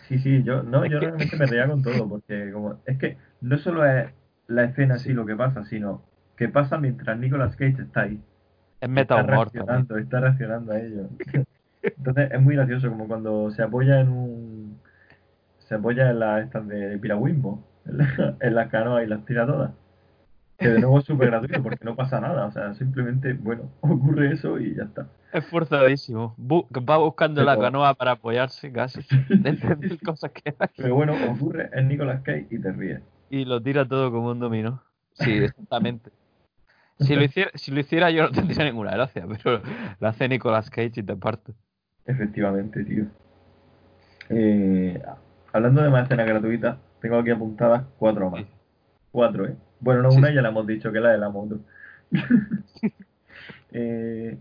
Sí, 0.07 0.17
sí, 0.19 0.43
yo, 0.43 0.63
no, 0.63 0.85
Es 0.85 0.91
yo 0.91 0.99
que- 0.99 1.05
realmente 1.05 1.37
me 1.37 1.45
reía 1.45 1.67
con 1.67 1.83
todo, 1.83 2.09
porque 2.09 2.51
como, 2.51 2.81
es 2.85 2.97
que 2.97 3.17
no 3.41 3.57
solo 3.59 3.85
es 3.85 4.11
la 4.50 4.65
escena 4.65 4.96
así 4.96 5.10
Sí. 5.10 5.13
lo 5.13 5.25
que 5.25 5.36
pasa, 5.36 5.63
sino 5.65 6.01
que 6.36 6.50
pasa 6.50 6.77
mientras 6.77 7.18
Nicolas 7.18 7.56
Cage 7.56 7.82
está 7.82 8.01
ahí. 8.01 8.22
Es 8.82 8.89
meta 8.89 9.20
está 9.22 9.27
reaccionando, 9.27 9.98
está 9.98 10.20
reaccionando 10.20 10.72
a 10.74 10.79
ello. 10.79 11.08
Entonces 11.82 12.32
es 12.32 12.41
muy 12.41 12.56
gracioso, 12.56 12.89
como 12.89 13.08
cuando 13.08 13.51
se 13.51 13.62
apoya 13.63 14.01
en 14.01 14.10
un. 14.10 14.79
Se 15.60 15.75
apoya 15.75 16.10
en 16.10 16.20
las 16.20 16.44
estas 16.44 16.68
de 16.68 16.98
piragüismo, 16.98 17.63
en, 17.86 17.98
la- 18.00 18.36
en 18.39 18.56
las 18.56 18.68
canoas 18.70 19.03
y 19.03 19.08
las 19.08 19.24
tira 19.25 19.46
todas. 19.46 19.72
Que 20.58 20.68
de 20.68 20.79
nuevo 20.82 21.00
es 21.00 21.06
súper 21.06 21.29
gratuito 21.29 21.63
porque 21.63 21.86
no 21.86 21.96
pasa 21.96 22.20
nada, 22.20 22.46
o 22.46 22.51
sea, 22.51 22.74
simplemente, 22.74 23.32
bueno, 23.34 23.70
ocurre 23.82 24.34
eso 24.34 24.60
y 24.60 24.75
ya 24.75 24.84
está. 24.84 25.08
Esforzadísimo. 25.32 26.36
Bu- 26.38 26.65
va 26.89 26.98
buscando 26.98 27.44
la 27.44 27.58
canoa 27.58 27.94
para 27.94 28.12
apoyarse 28.12 28.72
casi. 28.72 29.01
De 29.29 29.98
cosas 30.03 30.32
que 30.32 30.56
hay. 30.60 30.68
Pero 30.75 30.96
bueno, 30.96 31.13
ocurre 31.32 31.70
en 31.74 31.88
Nicolas 31.88 32.22
Cage 32.24 32.48
y 32.50 32.60
te 32.60 32.72
ríes. 32.72 33.01
Y 33.29 33.45
lo 33.45 33.62
tira 33.62 33.88
todo 33.88 34.12
como 34.12 34.31
un 34.31 34.39
dominó. 34.39 34.83
Sí, 35.13 35.31
exactamente. 35.31 36.12
Si 37.01 37.15
lo, 37.15 37.24
hiciera, 37.24 37.50
si 37.55 37.71
lo 37.71 37.79
hiciera 37.79 38.12
yo 38.12 38.24
no 38.24 38.31
tendría 38.31 38.65
ninguna 38.65 38.91
gracia, 38.91 39.25
pero 39.25 39.62
lo 40.01 40.07
hace 40.09 40.27
Nicolas 40.27 40.69
Cage 40.69 41.00
y 41.00 41.03
te 41.03 41.15
parto. 41.15 41.53
Efectivamente, 42.05 42.83
tío. 42.83 43.05
Eh, 44.27 45.01
hablando 45.53 45.81
de 45.81 45.89
más 45.89 46.03
escenas 46.03 46.27
gratuitas, 46.27 46.77
tengo 47.00 47.17
aquí 47.17 47.29
apuntadas 47.29 47.86
cuatro 47.98 48.29
más. 48.29 48.41
Sí. 48.41 48.48
Cuatro, 49.12 49.45
¿eh? 49.45 49.55
Bueno, 49.79 50.01
no 50.01 50.12
Sí, 50.12 50.17
una, 50.17 50.33
ya 50.33 50.41
la 50.41 50.50
hemos 50.50 50.67
dicho, 50.67 50.91
que 50.91 50.98
es 50.98 51.03
la 51.05 51.12
de 51.12 51.17
la 51.19 51.29
moto. 51.29 51.59
Eh, 53.71 54.36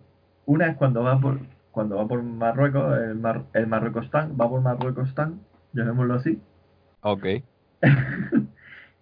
una 0.46 0.68
es 0.68 0.76
cuando 0.78 1.02
va 1.02 1.20
por 1.20 1.40
cuando 1.70 1.96
va 1.96 2.08
por 2.08 2.22
Marruecos, 2.22 2.98
el, 2.98 3.14
Mar, 3.14 3.44
el 3.52 3.66
Marruecostán, 3.66 4.36
va 4.40 4.48
por 4.48 4.62
Marruecostán, 4.62 5.40
llamémoslo 5.74 6.14
así, 6.14 6.40
Ok. 7.02 7.24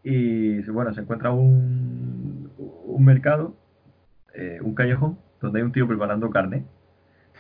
y 0.08 0.62
bueno, 0.70 0.94
se 0.94 1.00
encuentra 1.00 1.32
un, 1.32 2.48
un 2.58 3.04
mercado, 3.04 3.56
eh, 4.34 4.60
un 4.62 4.76
callejón, 4.76 5.18
donde 5.40 5.58
hay 5.58 5.64
un 5.64 5.72
tío 5.72 5.88
preparando 5.88 6.30
carne, 6.30 6.64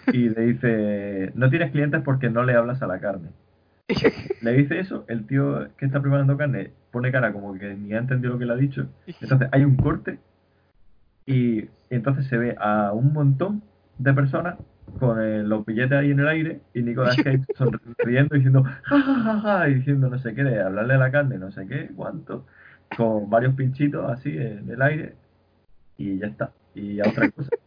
y 0.08 0.30
le 0.30 0.46
dice, 0.46 1.30
no 1.36 1.48
tienes 1.48 1.70
clientes 1.70 2.02
porque 2.04 2.28
no 2.28 2.42
le 2.42 2.54
hablas 2.54 2.82
a 2.82 2.88
la 2.88 2.98
carne. 2.98 3.28
Le 4.42 4.52
dice 4.52 4.80
eso, 4.80 5.04
el 5.06 5.28
tío 5.28 5.68
que 5.76 5.86
está 5.86 6.00
preparando 6.00 6.36
carne 6.36 6.72
pone 6.90 7.12
cara 7.12 7.32
como 7.32 7.54
que 7.54 7.72
ni 7.76 7.92
ha 7.92 7.98
entendido 7.98 8.32
lo 8.32 8.38
que 8.40 8.46
le 8.46 8.52
ha 8.54 8.56
dicho. 8.56 8.88
Entonces 9.20 9.48
hay 9.52 9.64
un 9.64 9.76
corte 9.76 10.18
y, 11.24 11.60
y 11.60 11.70
entonces 11.90 12.26
se 12.26 12.36
ve 12.36 12.56
a 12.58 12.90
un 12.92 13.12
montón 13.12 13.62
de 13.98 14.12
personas 14.12 14.56
con 14.98 15.48
los 15.48 15.66
billetes 15.66 15.98
ahí 15.98 16.10
en 16.10 16.20
el 16.20 16.28
aire 16.28 16.60
y 16.74 16.82
Nicolas 16.82 17.16
Cage 17.22 17.44
sonriendo 17.54 18.34
diciendo 18.34 18.62
ja 18.62 19.00
ja 19.00 19.14
ja 19.14 19.40
ja 19.40 19.68
y 19.68 19.74
diciendo 19.74 20.08
no 20.08 20.18
sé 20.18 20.34
qué, 20.34 20.44
de 20.44 20.60
hablarle 20.60 20.94
a 20.94 20.98
la 20.98 21.10
carne, 21.10 21.38
no 21.38 21.50
sé 21.50 21.66
qué, 21.66 21.90
cuánto, 21.94 22.46
con 22.96 23.28
varios 23.28 23.54
pinchitos 23.54 24.10
así 24.10 24.30
en 24.36 24.68
el 24.70 24.82
aire 24.82 25.14
y 25.98 26.18
ya 26.18 26.26
está. 26.26 26.52
Y 26.74 27.00
a 27.00 27.08
otra 27.08 27.30
cosa. 27.30 27.50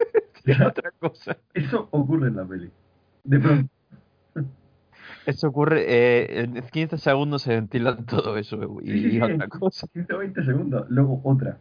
Es 0.46 0.62
otra 0.62 0.92
cosa. 0.98 1.38
Eso 1.54 1.90
ocurre 1.92 2.30
en 2.30 2.38
la 2.38 2.46
peli. 2.46 2.72
De 3.26 3.40
pronto. 3.40 3.70
Eso 5.26 5.50
ocurre, 5.50 5.84
eh, 5.88 6.44
en 6.44 6.64
15 6.64 6.98
segundos 6.98 7.42
se 7.44 7.54
ventilan 7.54 8.06
todo 8.06 8.38
eso 8.38 8.80
y, 8.82 8.90
Sí, 8.90 9.18
y 9.18 9.22
otra 9.22 9.48
cosa. 9.48 9.86
15 9.94 10.14
o 10.14 10.18
20 10.20 10.46
segundos. 10.46 10.86
Luego 10.90 11.20
otra. 11.24 11.58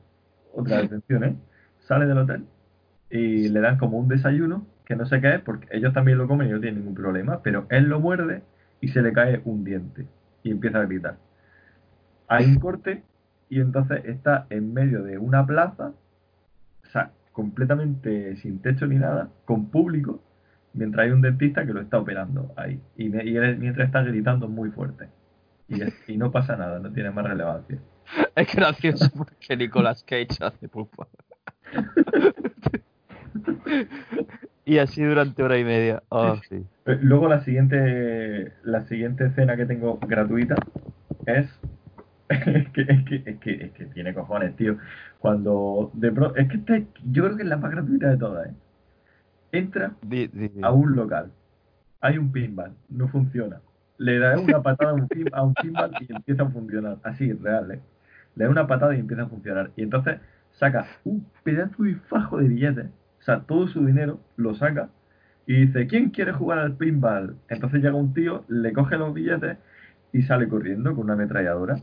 Otra 0.55 0.79
atención, 0.79 1.25
¿eh? 1.25 1.37
Sale 1.81 2.07
del 2.07 2.19
hotel 2.19 2.45
y 3.11 3.49
le 3.49 3.61
dan 3.61 3.79
como 3.79 3.99
un 3.99 4.09
desayuno 4.09 4.67
que 4.89 4.97
no 4.97 5.07
sé 5.07 5.21
qué 5.21 5.35
es 5.37 5.41
porque 5.43 5.69
ellos 5.71 5.93
también 5.95 6.19
lo 6.19 6.27
comen 6.27 6.49
y 6.49 6.53
no 6.53 6.61
tienen 6.61 6.81
ningún 6.81 6.95
problema, 6.95 7.43
pero 7.43 7.67
él 7.71 7.85
lo 7.85 8.01
muerde 8.01 8.43
y 8.81 8.89
se 8.89 9.03
le 9.03 9.13
cae 9.13 9.41
un 9.45 9.63
diente 9.63 10.07
y 10.43 10.51
empieza 10.51 10.81
a 10.81 10.87
gritar. 10.87 11.17
hay 12.29 12.45
un 12.47 12.59
corte 12.59 13.03
y 13.49 13.61
entonces 13.61 14.05
está 14.05 14.47
en 14.51 14.73
medio 14.75 15.03
de 15.03 15.19
una 15.19 15.47
plaza, 15.47 15.93
o 16.87 16.91
sea, 16.91 17.13
completamente 17.33 18.37
sin 18.37 18.61
techo 18.61 18.87
ni 18.87 18.97
nada, 18.97 19.31
con 19.45 19.71
público, 19.71 20.21
mientras 20.75 21.07
hay 21.07 21.13
un 21.13 21.21
dentista 21.23 21.65
que 21.67 21.73
lo 21.73 21.81
está 21.81 21.99
operando 21.99 22.53
ahí. 22.57 22.81
Y, 22.97 23.09
me- 23.09 23.25
y 23.25 23.37
él 23.37 23.57
mientras 23.59 23.87
está 23.87 24.03
gritando 24.03 24.49
muy 24.49 24.71
fuerte. 24.71 25.09
Y, 25.69 25.81
es- 25.83 26.09
y 26.09 26.17
no 26.17 26.31
pasa 26.31 26.57
nada, 26.57 26.79
no 26.79 26.93
tiene 26.93 27.11
más 27.11 27.27
relevancia. 27.27 27.79
Es 28.37 28.55
gracioso 28.55 29.11
porque 29.17 29.57
Nicolas 29.57 30.03
Cage 30.05 30.39
hace 30.41 30.69
pupa. 30.69 31.09
y 34.69 34.79
así 34.79 35.03
durante 35.03 35.43
hora 35.43 35.59
y 35.59 35.65
media. 35.65 36.03
Oh, 36.11 36.37
sí. 36.49 36.57
Eh, 36.87 36.99
Luego 37.03 37.29
la 37.29 37.41
siguiente 37.41 38.53
la 38.63 38.85
siguiente 38.87 39.27
escena 39.27 39.57
que 39.57 39.67
tengo 39.67 39.99
gratuita 39.99 40.57
es 41.27 41.47
es 42.29 42.69
que, 42.71 42.83
es 42.83 43.05
que, 43.05 43.23
es 43.27 43.39
que, 43.41 43.53
es 43.65 43.73
que 43.73 43.87
tiene 43.87 44.15
cojones, 44.15 44.55
tío. 44.57 44.77
Cuando 45.19 45.91
de 45.95 46.13
pro- 46.13 46.37
es 46.37 46.49
que 46.49 46.57
esta 46.59 46.77
es- 46.77 46.87
yo 47.11 47.25
creo 47.25 47.37
que 47.37 47.43
es 47.45 47.49
la 47.49 47.57
más 47.57 47.71
gratuita 47.71 48.11
de 48.11 48.17
todas, 48.19 48.49
¿eh? 48.49 48.55
Entra 49.53 49.93
Di- 50.03 50.29
di- 50.29 50.49
di. 50.49 50.61
a 50.63 50.71
un 50.73 50.95
local, 50.95 51.33
hay 52.01 52.19
un 52.19 52.31
pinball, 52.33 52.73
no 52.91 53.09
funciona. 53.09 53.61
Le 53.99 54.19
da 54.19 54.39
una 54.39 54.63
patada 54.63 54.93
a 54.93 54.95
un, 54.95 55.09
pin- 55.09 55.31
a 55.33 55.43
un 55.43 55.55
pinball 55.55 55.91
y 56.01 56.13
empieza 56.13 56.43
a 56.45 56.51
funcionar. 56.51 56.99
Así, 57.03 57.33
real, 57.33 57.73
¿eh? 57.73 57.81
Le 58.37 58.45
da 58.45 58.51
una 58.51 58.67
patada 58.67 58.95
y 58.95 59.01
empieza 59.01 59.23
a 59.25 59.29
funcionar. 59.29 59.71
Y 59.77 59.83
entonces 59.83 60.21
saca 60.53 60.87
un 61.05 61.27
pedazo 61.43 61.83
de 61.83 61.95
fajo 62.09 62.39
de 62.39 62.49
billetes. 62.49 62.87
Sea, 63.29 63.41
todo 63.41 63.69
su 63.69 63.85
dinero 63.85 64.21
lo 64.37 64.55
saca 64.55 64.89
y 65.45 65.67
dice, 65.67 65.87
¿quién 65.87 66.09
quiere 66.09 66.33
jugar 66.33 66.61
al 66.61 66.79
pinball? 66.79 67.37
Entonces 67.51 67.83
llega 67.83 67.95
un 67.95 68.15
tío, 68.15 68.45
le 68.49 68.73
coge 68.73 68.97
los 68.97 69.13
billetes 69.13 69.59
y 70.15 70.23
sale 70.23 70.49
corriendo 70.49 70.95
con 70.95 71.05
una 71.05 71.13
ametralladora. 71.13 71.77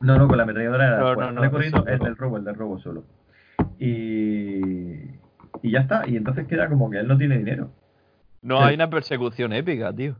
No, 0.00 0.18
no, 0.18 0.28
con 0.28 0.36
la 0.36 0.42
ametralladora 0.42 0.86
era 0.88 0.98
No, 0.98 1.14
no, 1.14 1.32
no, 1.32 1.40
sale 1.40 1.50
corriendo 1.50 1.78
eso 1.78 1.88
el 1.88 1.98
del 2.00 2.16
robo, 2.16 2.36
el 2.36 2.44
del 2.44 2.54
robo 2.54 2.78
solo. 2.80 3.04
Y, 3.78 4.58
y 5.62 5.70
ya 5.70 5.80
está. 5.80 6.06
Y 6.06 6.18
entonces 6.18 6.46
queda 6.46 6.68
como 6.68 6.90
que 6.90 6.98
él 6.98 7.08
no 7.08 7.16
tiene 7.16 7.38
dinero. 7.38 7.70
No 8.42 8.62
hay 8.62 8.74
una 8.74 8.90
persecución 8.90 9.54
épica, 9.54 9.90
tío. 9.94 10.16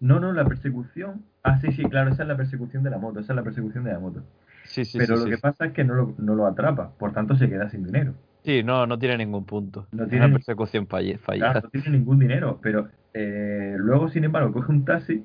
No, 0.00 0.20
no, 0.20 0.30
la 0.34 0.44
persecución. 0.44 1.24
Ah, 1.42 1.56
sí, 1.58 1.72
sí, 1.72 1.84
claro, 1.84 2.10
esa 2.10 2.24
es 2.24 2.28
la 2.28 2.36
persecución 2.36 2.82
de 2.82 2.90
la 2.90 2.98
moto, 2.98 3.20
esa 3.20 3.32
es 3.32 3.36
la 3.36 3.44
persecución 3.44 3.84
de 3.84 3.94
la 3.94 3.98
moto. 3.98 4.22
Sí, 4.64 4.84
sí, 4.84 4.98
Pero 4.98 5.16
sí. 5.16 5.20
lo 5.20 5.24
sí. 5.24 5.30
que 5.30 5.38
pasa 5.38 5.64
es 5.64 5.72
que 5.72 5.84
no 5.84 5.94
lo, 5.94 6.14
no 6.18 6.34
lo 6.34 6.46
atrapa, 6.46 6.90
por 6.98 7.14
tanto 7.14 7.34
se 7.36 7.48
queda 7.48 7.70
sin 7.70 7.82
dinero. 7.82 8.14
Sí, 8.46 8.62
no, 8.62 8.86
no 8.86 8.98
tiene 8.98 9.18
ningún 9.18 9.44
punto. 9.44 9.88
No 9.90 10.06
tiene 10.08 10.26
una 10.26 10.32
persecución 10.34 10.86
falle- 10.86 11.18
fallida. 11.18 11.52
Claro, 11.52 11.60
no 11.64 11.70
tiene 11.70 11.90
ningún 11.98 12.18
dinero, 12.18 12.60
pero 12.62 12.88
eh, 13.12 13.74
luego, 13.78 14.08
sin 14.08 14.24
embargo, 14.24 14.52
coge 14.54 14.72
un 14.72 14.84
taxi 14.84 15.24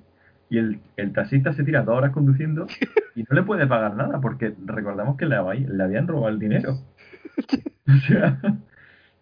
y 0.49 0.57
el, 0.57 0.81
el 0.97 1.13
taxista 1.13 1.53
se 1.53 1.63
tira 1.63 1.83
dos 1.83 1.95
horas 1.97 2.11
conduciendo 2.11 2.65
y 3.15 3.23
no 3.23 3.35
le 3.35 3.43
puede 3.43 3.67
pagar 3.67 3.95
nada, 3.95 4.19
porque 4.19 4.55
recordamos 4.65 5.17
que 5.17 5.25
le, 5.27 5.35
habí- 5.37 5.67
le 5.67 5.83
habían 5.83 6.07
robado 6.07 6.29
el 6.29 6.39
dinero. 6.39 6.79
O 7.87 7.93
sea, 8.07 8.39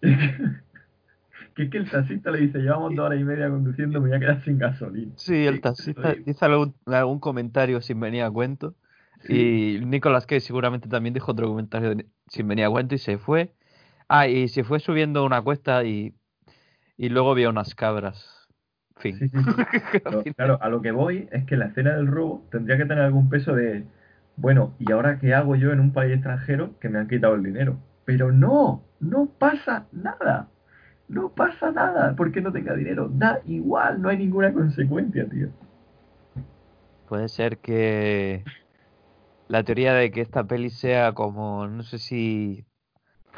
es 0.02 0.18
que, 0.18 0.38
que 1.56 1.64
es 1.64 1.70
que 1.70 1.78
el 1.78 1.90
taxista 1.90 2.32
le 2.32 2.40
dice, 2.40 2.60
llevamos 2.60 2.96
dos 2.96 3.06
horas 3.06 3.20
y 3.20 3.24
media 3.24 3.50
conduciendo, 3.50 4.00
me 4.02 4.10
voy 4.10 4.18
a 4.18 4.20
quedar 4.20 4.44
sin 4.44 4.58
gasolina. 4.58 5.12
Sí, 5.16 5.34
el 5.46 5.60
taxista 5.60 6.16
dice 6.26 6.46
algún, 6.46 6.76
algún 6.86 7.20
comentario 7.20 7.82
sin 7.82 8.00
venir 8.00 8.24
a 8.24 8.32
cuento. 8.32 8.76
Y 9.28 9.80
Nicolas 9.86 10.26
Cage 10.26 10.40
seguramente 10.42 10.88
también 10.88 11.14
dijo 11.14 11.32
otro 11.32 11.48
comentario 11.48 11.96
sin 12.28 12.48
venir 12.48 12.66
a 12.66 12.70
cuento 12.70 12.96
y 12.96 12.98
se 13.00 13.18
fue. 13.18 13.54
Ah, 14.10 14.28
y 14.28 14.48
se 14.50 14.64
fue 14.64 14.80
subiendo 14.80 15.24
una 15.26 15.42
cuesta 15.42 15.84
y, 15.84 16.16
y 16.98 17.10
luego 17.10 17.34
vio 17.36 17.50
unas 17.50 17.76
cabras. 17.76 18.48
Fin. 18.98 19.20
Sí, 19.20 19.30
sí, 19.30 19.40
sí. 19.44 19.56
Claro, 20.36 20.58
a 20.62 20.70
lo 20.70 20.82
que 20.82 20.92
voy 20.92 21.28
es 21.32 21.46
que 21.46 21.58
la 21.58 21.68
escena 21.68 21.96
del 21.96 22.08
robo 22.08 22.44
tendría 22.52 22.78
que 22.78 22.86
tener 22.86 23.04
algún 23.04 23.30
peso 23.30 23.56
de, 23.56 23.86
bueno, 24.38 24.74
¿y 24.80 24.92
ahora 24.92 25.20
qué 25.20 25.34
hago 25.34 25.56
yo 25.56 25.72
en 25.72 25.80
un 25.80 25.94
país 25.94 26.14
extranjero 26.14 26.78
que 26.80 26.90
me 26.90 27.00
han 27.00 27.08
quitado 27.08 27.36
el 27.36 27.44
dinero? 27.44 27.78
Pero 28.06 28.32
no, 28.32 28.84
no 29.00 29.28
pasa 29.28 29.88
nada. 29.92 30.48
No 31.08 31.30
pasa 31.30 31.72
nada 31.72 32.16
porque 32.16 32.42
no 32.42 32.52
tenga 32.52 32.76
dinero. 32.76 33.10
Da 33.12 33.42
igual, 33.46 34.02
no 34.02 34.10
hay 34.10 34.18
ninguna 34.18 34.54
consecuencia, 34.54 35.28
tío. 35.30 35.50
Puede 37.06 37.28
ser 37.30 37.60
que 37.60 38.50
la 39.48 39.64
teoría 39.66 39.94
de 39.94 40.12
que 40.12 40.22
esta 40.22 40.46
peli 40.48 40.70
sea 40.70 41.14
como, 41.14 41.68
no 41.68 41.84
sé 41.84 42.00
si... 42.00 42.66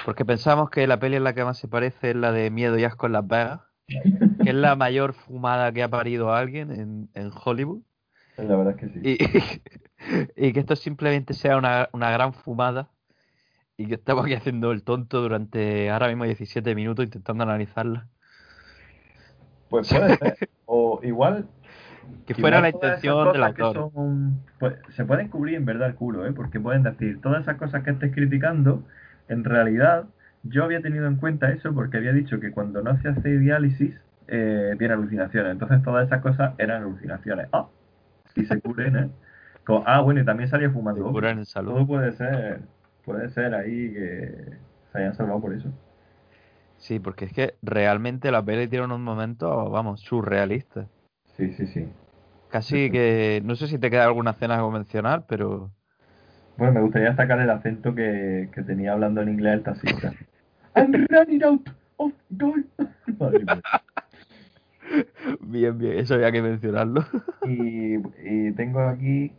Porque 0.06 0.26
pensamos 0.26 0.70
que 0.70 0.88
la 0.88 1.00
peli 1.00 1.16
en 1.18 1.24
la 1.24 1.34
que 1.34 1.44
más 1.44 1.58
se 1.58 1.68
parece 1.68 2.12
es 2.12 2.16
la 2.16 2.32
de 2.32 2.50
Miedo 2.50 2.78
y 2.78 2.84
Asco 2.84 3.06
en 3.06 3.14
Las 3.14 3.28
Vegas, 3.28 3.62
que 3.88 4.50
es 4.50 4.56
la 4.56 4.76
mayor 4.76 5.14
fumada 5.14 5.72
que 5.72 5.84
ha 5.84 5.90
parido 5.90 6.34
alguien 6.34 6.72
en, 6.72 7.10
en 7.14 7.32
Hollywood. 7.34 7.82
La 8.38 8.56
verdad 8.56 8.76
es 8.76 8.80
que 8.80 8.90
sí. 8.90 9.62
Y, 10.36 10.48
y 10.48 10.54
que 10.54 10.60
esto 10.60 10.76
simplemente 10.76 11.34
sea 11.34 11.58
una, 11.58 11.90
una 11.94 12.12
gran 12.12 12.34
fumada 12.34 12.90
y 13.78 13.88
que 13.88 13.96
estamos 13.96 14.26
aquí 14.26 14.34
haciendo 14.34 14.72
el 14.72 14.84
tonto 14.84 15.22
durante 15.22 15.90
ahora 15.90 16.08
mismo 16.08 16.24
17 16.26 16.76
minutos 16.76 17.06
intentando 17.06 17.44
analizarla. 17.44 18.08
Pues 19.70 19.90
puede 19.90 20.18
ser. 20.18 20.50
O 20.66 21.02
igual. 21.04 21.48
Que 22.26 22.34
fuera 22.34 22.62
la 22.62 22.70
igual 22.70 22.84
intención 22.92 23.34
del 23.34 23.44
autor. 23.44 23.92
son- 23.94 24.40
pues, 24.60 24.76
se 24.90 25.06
pueden 25.06 25.28
cubrir 25.30 25.56
en 25.56 25.66
verdad 25.66 25.90
el 25.90 25.96
culo, 25.96 26.26
¿eh? 26.26 26.32
Porque 26.34 26.60
pueden 26.60 26.84
decir, 26.84 27.20
todas 27.22 27.42
esas 27.42 27.58
cosas 27.58 27.84
que 27.84 27.92
estés 27.92 28.14
criticando, 28.14 28.84
en 29.32 29.44
realidad, 29.44 30.06
yo 30.44 30.64
había 30.64 30.82
tenido 30.82 31.08
en 31.08 31.18
cuenta 31.18 31.52
eso 31.52 31.74
porque 31.74 31.98
había 31.98 32.14
dicho 32.14 32.40
que 32.40 32.52
cuando 32.52 32.82
no 32.82 33.00
se 33.02 33.10
hace 33.10 33.38
diálisis, 33.40 33.96
eh, 34.28 34.76
tiene 34.78 34.94
alucinaciones. 34.94 35.52
Entonces 35.52 35.82
todas 35.84 36.08
esas 36.08 36.22
cosas 36.22 36.54
eran 36.58 36.84
alucinaciones. 36.84 37.48
Ah, 37.52 37.68
si 38.36 38.46
se 38.46 38.60
cubren, 38.62 38.96
¿eh? 38.98 39.10
Ah, 39.86 40.02
bueno, 40.02 40.22
y 40.22 40.26
también 40.26 40.50
salía 40.50 40.68
Se 40.68 40.74
fumando. 40.74 41.12
curan 41.12 41.40
en 41.40 41.46
salud. 41.46 41.74
Todo 41.74 41.88
puede 41.88 42.12
ser, 42.14 42.62
puede 43.06 43.30
ser 43.30 43.54
ahí 43.56 43.94
que 43.94 44.58
se 44.92 44.98
hayan 44.98 45.16
salvado 45.16 45.42
por 45.42 45.54
eso. 45.54 45.70
Sí, 46.78 47.00
porque 47.00 47.26
es 47.26 47.34
que 47.34 47.56
realmente 47.62 48.32
la 48.32 48.44
peli 48.44 48.68
tiene 48.68 48.86
unos 48.86 49.00
momentos, 49.00 49.72
vamos, 49.72 50.02
surrealistas. 50.02 50.88
Sí, 51.38 51.54
sí, 51.54 51.66
sí. 51.68 51.88
Casi 52.50 52.92
que, 52.92 53.42
no 53.46 53.56
sé 53.56 53.68
si 53.68 53.78
te 53.80 53.90
queda 53.90 54.06
alguna 54.06 54.32
escena 54.32 54.58
que 54.58 54.64
mencionar, 54.72 55.26
pero 55.28 55.72
Bueno, 56.58 56.74
me 56.74 56.82
gustaría 56.82 57.10
destacar 57.10 57.40
el 57.40 57.50
acento 57.50 57.96
que, 57.96 58.50
que 58.54 58.62
tenía 58.64 58.94
hablando 58.94 59.22
en 59.22 59.30
inglés 59.30 59.54
el 59.56 59.64
taxista. 59.64 60.14
I'm 60.76 60.94
running 61.10 61.44
out 61.44 61.70
of 61.98 62.14
gold. 62.30 62.66
Madre 63.20 63.40
mía. 63.40 63.62
bien, 65.42 65.78
bien, 65.78 66.00
eso 66.00 66.16
había 66.16 66.32
que 66.32 66.42
mencionarlo. 66.42 67.04
y, 67.48 67.96
y 68.24 68.52
tengo 68.54 68.82
aquí, 68.82 69.34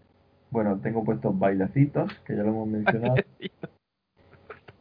bueno, 0.50 0.78
tengo 0.82 1.04
puestos 1.04 1.38
bailecitos, 1.38 2.12
que 2.26 2.36
ya 2.36 2.42
lo 2.42 2.50
hemos 2.50 2.68
mencionado. 2.68 3.14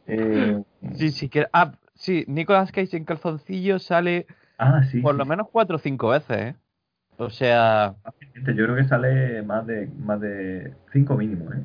Eh, 0.06 0.62
Sí, 0.94 1.10
sí, 1.10 1.28
que... 1.28 1.46
Ah, 1.52 1.72
sí, 1.94 2.24
Nicolas 2.26 2.72
Cage 2.72 2.96
en 2.96 3.04
calzoncillo 3.04 3.78
sale 3.78 4.26
ah, 4.58 4.82
sí. 4.84 5.00
por 5.00 5.12
sí, 5.12 5.18
lo 5.18 5.24
menos 5.24 5.48
cuatro 5.50 5.76
o 5.76 5.78
cinco 5.78 6.08
veces, 6.08 6.36
¿eh? 6.36 6.56
O 7.16 7.30
sea... 7.30 7.94
Yo 8.34 8.42
creo 8.44 8.76
que 8.76 8.84
sale 8.84 9.42
más 9.42 9.66
de 9.66 9.86
más 9.98 10.20
de 10.20 10.74
cinco 10.92 11.16
mínimo, 11.16 11.52
¿eh? 11.52 11.62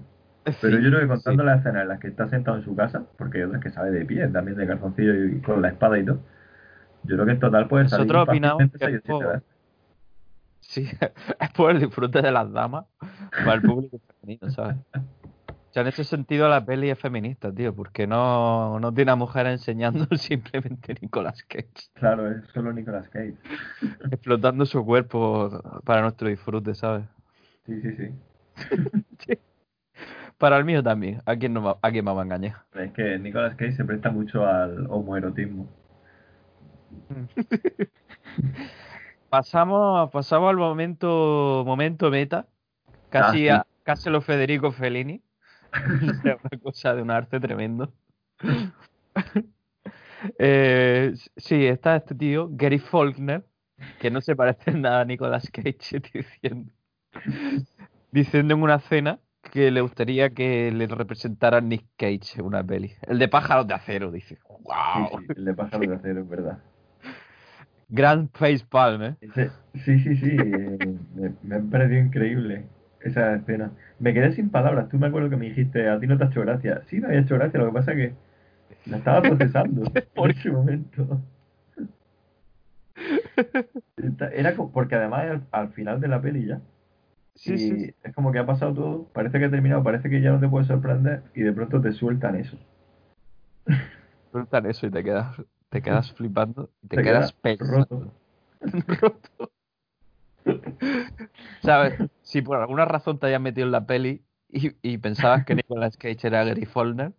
Pero 0.62 0.78
sí, 0.78 0.84
yo 0.84 0.90
creo 0.90 1.02
que 1.02 1.08
contando 1.08 1.44
sí. 1.44 1.48
las 1.48 1.60
escenas 1.60 1.82
en 1.84 1.88
las 1.90 2.00
que 2.00 2.08
está 2.08 2.30
sentado 2.30 2.58
en 2.58 2.64
su 2.64 2.76
casa, 2.76 3.04
porque 3.18 3.40
hay 3.40 3.44
otras 3.46 3.62
que 3.62 3.70
sale 3.70 3.92
de 3.92 4.06
pie, 4.06 4.28
también 4.28 4.58
de 4.58 4.68
calzoncillo 4.68 5.26
y 5.26 5.42
con 5.42 5.62
la 5.62 5.70
espada 5.70 6.00
y 6.00 6.06
todo. 6.06 6.20
Yo 7.04 7.16
creo 7.16 7.26
que 7.26 7.32
en 7.32 7.40
total 7.40 7.68
puede 7.68 7.88
salir 7.88 8.08
Nosotros 8.08 8.28
opinamos 8.30 8.72
que 8.72 8.86
es 8.86 9.02
por-. 9.02 9.44
Sí, 10.60 10.90
es 11.40 11.52
por 11.52 11.72
el 11.72 11.80
disfrute 11.80 12.22
de 12.22 12.32
las 12.32 12.52
damas 12.52 12.86
para 13.32 13.54
el 13.54 13.62
público 13.62 14.00
femenino, 14.22 14.50
¿sabes? 14.52 14.78
O 14.94 15.74
sea, 15.74 15.82
en 15.82 15.88
ese 15.90 16.04
sentido 16.04 16.50
la 16.50 16.66
peli 16.66 16.90
es 16.90 17.00
feminista, 17.00 17.54
tío, 17.54 17.74
porque 17.74 18.08
no, 18.08 18.80
no 18.80 18.94
tiene 18.94 19.12
a 19.12 19.16
mujeres 19.16 19.54
enseñando 19.54 20.06
simplemente 20.18 20.96
Nicolas 21.02 21.44
Cage, 21.44 21.70
Claro, 21.94 22.32
es 22.32 22.46
solo 22.54 22.74
Nicolas 22.74 23.08
Cage. 23.10 23.36
explotando 24.12 24.66
su 24.66 24.84
cuerpo 24.84 25.82
para 25.86 26.02
nuestro 26.02 26.30
disfrute, 26.30 26.74
¿sabes? 26.76 27.06
Sí, 27.66 27.82
sí, 27.82 27.96
sí. 27.96 29.38
Para 30.38 30.58
el 30.58 30.66
mío 30.66 30.84
también, 30.84 31.22
¿a 31.26 31.36
quién, 31.36 31.54
no, 31.54 31.64
va- 31.64 31.80
a 31.82 31.92
quién 31.92 32.06
me 32.06 32.14
va 32.14 32.22
a 32.22 32.24
engañar? 32.26 32.56
Es 32.76 32.92
que 32.92 33.18
Nicolas 33.18 33.56
Cage 33.56 33.72
se 33.74 33.86
presta 33.86 34.12
mucho 34.12 34.46
al 34.46 34.86
homoerotismo. 34.90 35.68
Pasamos, 39.30 40.10
pasamos 40.12 40.50
al 40.50 40.56
momento, 40.58 41.64
momento 41.66 42.10
meta, 42.10 42.48
casi, 43.10 43.50
Ah, 43.50 43.58
a, 43.58 43.68
casi 43.84 44.10
lo 44.10 44.22
Federico 44.22 44.72
Fellini. 44.72 45.22
Una 46.24 46.38
cosa 46.62 46.96
de 46.96 47.02
un 47.02 47.12
arte 47.12 47.40
tremendo. 47.40 47.92
Eh, 50.40 51.14
sí, 51.38 51.68
está 51.68 51.96
este 51.98 52.16
tío, 52.16 52.50
Gary 52.52 52.80
Faulkner, 52.80 53.46
que 54.00 54.10
no 54.10 54.20
se 54.20 54.36
parece 54.36 54.72
en 54.72 54.82
nada 54.82 55.02
a 55.02 55.06
Nicolas 55.06 55.48
Cage, 55.52 56.00
diciendo, 56.12 56.72
diciendo 58.12 58.56
en 58.56 58.64
una 58.64 58.80
cena 58.80 59.20
que 59.50 59.72
le 59.72 59.82
gustaría 59.82 60.30
que 60.34 60.72
le 60.72 60.88
representara 60.88 61.62
Nick 61.62 61.86
Cage 61.98 62.40
en 62.40 62.46
una 62.46 62.64
peli. 62.64 62.94
El 63.04 63.20
de 63.20 63.28
pájaros 63.28 63.68
de 63.68 63.74
acero, 63.76 64.12
dice. 64.12 64.40
Sí, 64.92 65.08
¡Wow! 65.10 65.20
sí, 65.20 65.32
el 65.36 65.46
de 65.46 65.54
pájaro 65.54 65.88
de 65.88 65.96
acero, 65.96 66.22
es 66.22 66.30
verdad. 66.30 66.64
Gran 67.90 68.30
face 68.30 68.66
palm, 68.66 69.02
¿eh? 69.04 69.18
Sí, 69.76 70.00
sí, 70.00 70.16
sí. 70.18 70.36
me, 71.14 71.36
me 71.42 71.56
ha 71.56 71.62
parecido 71.62 72.00
increíble. 72.02 72.70
esa 73.00 73.36
escena. 73.36 73.72
Me 74.00 74.14
quedé 74.14 74.32
sin 74.34 74.50
palabras. 74.52 74.90
Tú 74.90 74.98
me 75.00 75.08
acuerdo 75.08 75.30
que 75.30 75.38
me 75.38 75.48
dijiste, 75.48 75.88
a 75.90 76.00
ti 76.00 76.08
no 76.08 76.18
te 76.18 76.26
ha 76.26 76.28
hecho 76.28 76.42
gracia. 76.42 76.82
Sí, 76.88 77.00
me 77.00 77.08
había 77.08 77.22
hecho 77.22 77.36
gracia, 77.36 77.60
lo 77.60 77.68
que 77.68 77.74
pasa 77.74 77.92
es 77.94 77.98
que 77.98 78.16
la 78.86 78.98
estaba 79.00 79.24
procesando 79.26 79.84
por 80.16 80.32
ese 80.32 80.52
momento. 80.52 81.22
Era 84.34 84.56
como, 84.56 84.72
porque 84.72 84.96
además 84.96 85.26
al, 85.30 85.48
al 85.52 85.74
final 85.74 86.00
de 86.02 86.08
la 86.08 86.22
peli 86.22 86.46
ya. 86.46 86.62
Sí, 87.38 87.54
y 87.54 87.58
sí. 87.58 87.94
es 88.04 88.16
como 88.16 88.32
que 88.32 88.40
ha 88.40 88.46
pasado 88.46 88.74
todo, 88.74 89.04
parece 89.14 89.38
que 89.40 89.46
ha 89.46 89.52
terminado, 89.52 89.84
parece 89.84 90.10
que 90.10 90.22
ya 90.22 90.32
no 90.32 90.40
te 90.40 90.50
puede 90.50 90.66
sorprender 90.66 91.22
y 91.36 91.42
de 91.42 91.54
pronto 91.54 91.80
te 91.80 91.94
sueltan 91.94 92.36
eso. 92.36 92.58
Sueltan 94.32 94.66
eso 94.66 94.88
y 94.88 94.92
te 94.92 95.04
quedas, 95.04 95.42
te 95.70 95.82
quedas 95.82 96.12
flipando 96.14 96.70
y 96.82 96.88
te, 96.88 96.98
Te 96.98 97.04
quedas 97.04 97.34
quedas. 97.44 97.60
Roto. 97.60 98.12
¿Sabes? 101.62 101.94
Si 102.22 102.42
por 102.42 102.58
alguna 102.58 102.86
razón 102.86 103.20
te 103.20 103.28
hayas 103.28 103.42
metido 103.42 103.66
en 103.68 103.72
la 103.72 103.86
peli 103.86 104.22
y, 104.50 104.72
y 104.82 104.98
pensabas 104.98 105.46
que 105.46 105.56
Nicolas 105.56 105.96
Cage 105.98 106.28
era 106.28 106.44
Gary 106.44 106.66
Follner, 106.66 107.14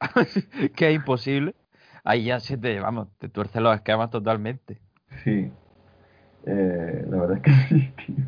que 0.76 0.88
es 0.88 0.94
imposible, 0.94 1.54
ahí 2.02 2.24
ya 2.24 2.40
se 2.40 2.58
te, 2.58 2.80
vamos, 2.80 3.08
te 3.18 3.28
tuerce 3.28 3.60
los 3.60 3.74
esquemas 3.74 4.10
totalmente. 4.10 4.78
Sí. 5.22 5.50
Eh, 6.46 7.06
la 7.08 7.16
verdad 7.16 7.36
es 7.38 7.42
que 7.42 7.52
sí, 7.68 7.92
tío. 8.06 8.23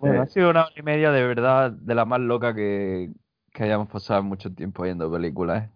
Bueno, 0.00 0.16
Eh, 0.16 0.22
ha 0.22 0.26
sido 0.26 0.50
una 0.50 0.62
hora 0.64 0.72
y 0.76 0.82
media 0.82 1.10
de 1.12 1.26
verdad 1.26 1.70
de 1.70 1.94
la 1.94 2.04
más 2.04 2.20
loca 2.20 2.54
que, 2.54 3.10
que 3.52 3.64
hayamos 3.64 3.88
pasado 3.88 4.22
mucho 4.22 4.52
tiempo 4.52 4.82
viendo 4.82 5.10
películas. 5.10 5.64
¿eh? 5.64 5.70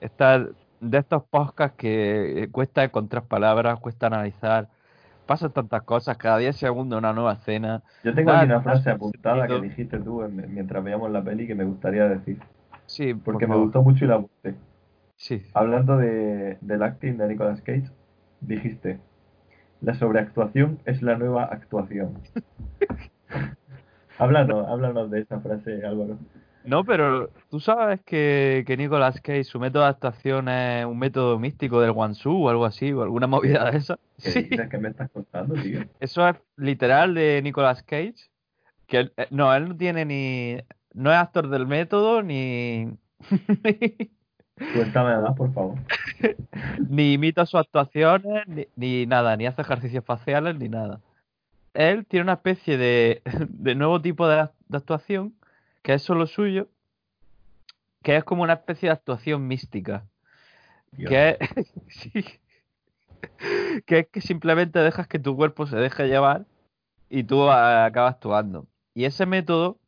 Esta- 0.00 0.46
de 0.80 0.98
estos 0.98 1.24
podcasts 1.24 1.76
que 1.78 2.42
eh, 2.44 2.48
cuesta 2.50 2.84
encontrar 2.84 3.26
palabras, 3.26 3.80
cuesta 3.80 4.06
analizar, 4.08 4.68
pasan 5.26 5.52
tantas 5.52 5.82
cosas, 5.82 6.16
cada 6.18 6.38
10 6.38 6.56
segundos 6.56 6.98
una 6.98 7.12
nueva 7.12 7.32
escena. 7.34 7.82
Yo 8.04 8.14
tengo 8.14 8.30
aquí 8.30 8.44
una 8.44 8.60
frase 8.60 8.90
apuntada 8.90 9.48
que 9.48 9.60
dijiste 9.60 9.98
tú 9.98 10.22
en- 10.22 10.54
mientras 10.54 10.84
veíamos 10.84 11.10
la 11.10 11.22
peli 11.22 11.46
que 11.46 11.54
me 11.54 11.64
gustaría 11.64 12.08
decir, 12.08 12.38
Sí, 12.86 13.14
por 13.14 13.34
porque 13.34 13.46
me 13.46 13.56
gustó 13.56 13.82
mucho 13.82 14.04
y 14.04 14.08
la 14.08 14.14
apunté. 14.16 14.54
Sí. 15.16 15.42
Hablando 15.54 15.96
de, 15.96 16.58
del 16.60 16.82
acting 16.82 17.16
de 17.16 17.28
Nicolas 17.28 17.60
Cage, 17.62 17.90
dijiste, 18.42 18.98
la 19.80 19.94
sobreactuación 19.94 20.78
es 20.84 21.02
la 21.02 21.16
nueva 21.16 21.44
actuación. 21.44 22.14
háblanos, 24.18 24.66
háblanos 24.68 25.10
de 25.10 25.20
esa 25.20 25.40
frase, 25.40 25.84
Álvaro. 25.84 26.18
No, 26.64 26.84
pero 26.84 27.30
tú 27.48 27.60
sabes 27.60 28.00
que, 28.04 28.64
que 28.66 28.76
Nicolas 28.76 29.20
Cage, 29.20 29.44
su 29.44 29.60
método 29.60 29.84
de 29.84 29.90
actuación 29.90 30.48
es 30.48 30.84
un 30.84 30.98
método 30.98 31.38
místico 31.38 31.80
del 31.80 31.92
Wansu 31.92 32.44
o 32.44 32.48
algo 32.50 32.64
así, 32.64 32.92
o 32.92 33.02
alguna 33.02 33.28
movida 33.28 33.70
de 33.70 33.78
esa. 33.78 33.98
¿Qué 34.22 34.30
Sí, 34.32 34.48
que 34.48 34.78
me 34.78 34.88
estás 34.88 35.08
contando, 35.10 35.54
tío? 35.54 35.82
eso 36.00 36.28
es 36.28 36.36
literal 36.56 37.14
de 37.14 37.40
Nicolas 37.42 37.82
Cage. 37.84 38.14
Que 38.88 38.98
él- 39.00 39.12
eh, 39.16 39.28
no, 39.30 39.54
él 39.54 39.68
no 39.68 39.76
tiene 39.76 40.04
ni. 40.04 40.56
No 40.92 41.12
es 41.12 41.18
actor 41.18 41.48
del 41.48 41.66
método, 41.66 42.22
ni. 42.22 42.88
Cuéntame 44.74 45.18
más, 45.20 45.36
por 45.36 45.52
favor. 45.52 45.78
ni 46.88 47.12
imita 47.14 47.44
sus 47.46 47.60
actuaciones, 47.60 48.46
ni, 48.48 48.66
ni 48.76 49.06
nada, 49.06 49.36
ni 49.36 49.46
hace 49.46 49.62
ejercicios 49.62 50.04
faciales, 50.04 50.56
ni 50.58 50.68
nada. 50.68 51.00
Él 51.76 52.06
tiene 52.06 52.24
una 52.24 52.34
especie 52.34 52.76
de, 52.76 53.22
de 53.48 53.74
nuevo 53.74 54.00
tipo 54.00 54.26
de, 54.28 54.48
de 54.68 54.76
actuación, 54.76 55.34
que 55.82 55.94
es 55.94 56.02
solo 56.02 56.26
suyo, 56.26 56.68
que 58.02 58.16
es 58.16 58.24
como 58.24 58.42
una 58.42 58.54
especie 58.54 58.88
de 58.88 58.94
actuación 58.94 59.46
mística. 59.46 60.04
Dios. 60.92 61.10
Que 61.10 61.38
es, 61.40 61.72
sí. 61.88 62.24
que 63.84 63.98
es 64.00 64.06
que 64.08 64.20
simplemente 64.20 64.78
dejas 64.78 65.06
que 65.08 65.18
tu 65.18 65.36
cuerpo 65.36 65.66
se 65.66 65.76
deje 65.76 66.08
llevar 66.08 66.46
y 67.08 67.24
tú 67.24 67.50
acabas 67.50 68.14
actuando. 68.14 68.66
Y 68.94 69.04
ese 69.04 69.26
método 69.26 69.78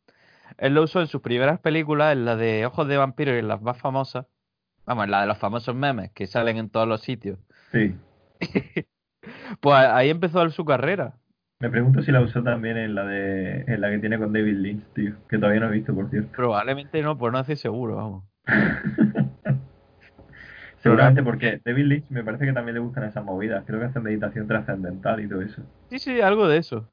él 0.58 0.74
lo 0.74 0.82
usó 0.82 1.00
en 1.00 1.06
sus 1.06 1.20
primeras 1.20 1.60
películas, 1.60 2.12
en 2.12 2.24
la 2.24 2.36
de 2.36 2.66
Ojos 2.66 2.88
de 2.88 2.96
Vampiro 2.96 3.34
y 3.34 3.38
en 3.38 3.48
las 3.48 3.62
más 3.62 3.78
famosas. 3.78 4.26
Vamos, 4.86 5.04
en 5.04 5.10
la 5.10 5.20
de 5.20 5.26
los 5.26 5.38
famosos 5.38 5.74
memes 5.74 6.10
que 6.12 6.26
salen 6.26 6.56
en 6.56 6.70
todos 6.70 6.88
los 6.88 7.00
sitios. 7.02 7.38
Sí. 7.72 7.94
Pues 9.60 9.76
ahí 9.76 10.08
empezó 10.08 10.48
su 10.50 10.64
carrera. 10.64 11.18
Me 11.60 11.70
pregunto 11.70 12.02
si 12.02 12.12
la 12.12 12.20
usó 12.20 12.40
también 12.44 12.76
en 12.76 12.94
la 12.94 13.04
de 13.04 13.64
en 13.66 13.80
la 13.80 13.90
que 13.90 13.98
tiene 13.98 14.16
con 14.16 14.32
David 14.32 14.58
Lynch, 14.58 14.84
tío, 14.94 15.16
que 15.28 15.38
todavía 15.38 15.60
no 15.60 15.66
he 15.66 15.72
visto, 15.72 15.92
por 15.92 16.08
cierto. 16.08 16.30
Probablemente 16.36 17.02
no, 17.02 17.18
por 17.18 17.32
no 17.32 17.38
decir 17.38 17.56
seguro, 17.56 17.96
vamos. 17.96 18.24
Seguramente 20.78 21.24
porque 21.24 21.60
David 21.64 21.84
Lynch 21.84 22.10
me 22.10 22.22
parece 22.22 22.46
que 22.46 22.52
también 22.52 22.74
le 22.74 22.80
gustan 22.80 23.02
esas 23.04 23.24
movidas. 23.24 23.64
Creo 23.66 23.80
que 23.80 23.86
hacen 23.86 24.04
meditación 24.04 24.46
trascendental 24.46 25.20
y 25.20 25.28
todo 25.28 25.42
eso. 25.42 25.62
Sí, 25.90 25.98
sí, 25.98 26.20
algo 26.20 26.46
de 26.46 26.58
eso. 26.58 26.88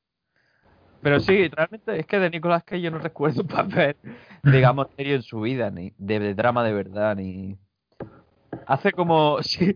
Pero 1.03 1.19
sí, 1.19 1.47
realmente 1.49 1.99
es 1.99 2.07
que 2.07 2.17
de 2.17 2.31
Nicolas 2.31 2.63
Cage 2.63 2.81
yo 2.81 2.89
no 2.89 2.97
recuerdo 2.97 3.43
un 3.43 3.47
papel, 3.47 3.95
digamos, 4.43 4.87
serio 4.97 5.13
en 5.15 5.21
su 5.21 5.41
vida, 5.41 5.69
ni 5.69 5.93
de, 5.99 6.19
de 6.19 6.33
drama 6.33 6.63
de 6.63 6.73
verdad, 6.73 7.15
ni... 7.15 7.59
Hace 8.65 8.91
como... 8.91 9.37
Sí, 9.43 9.75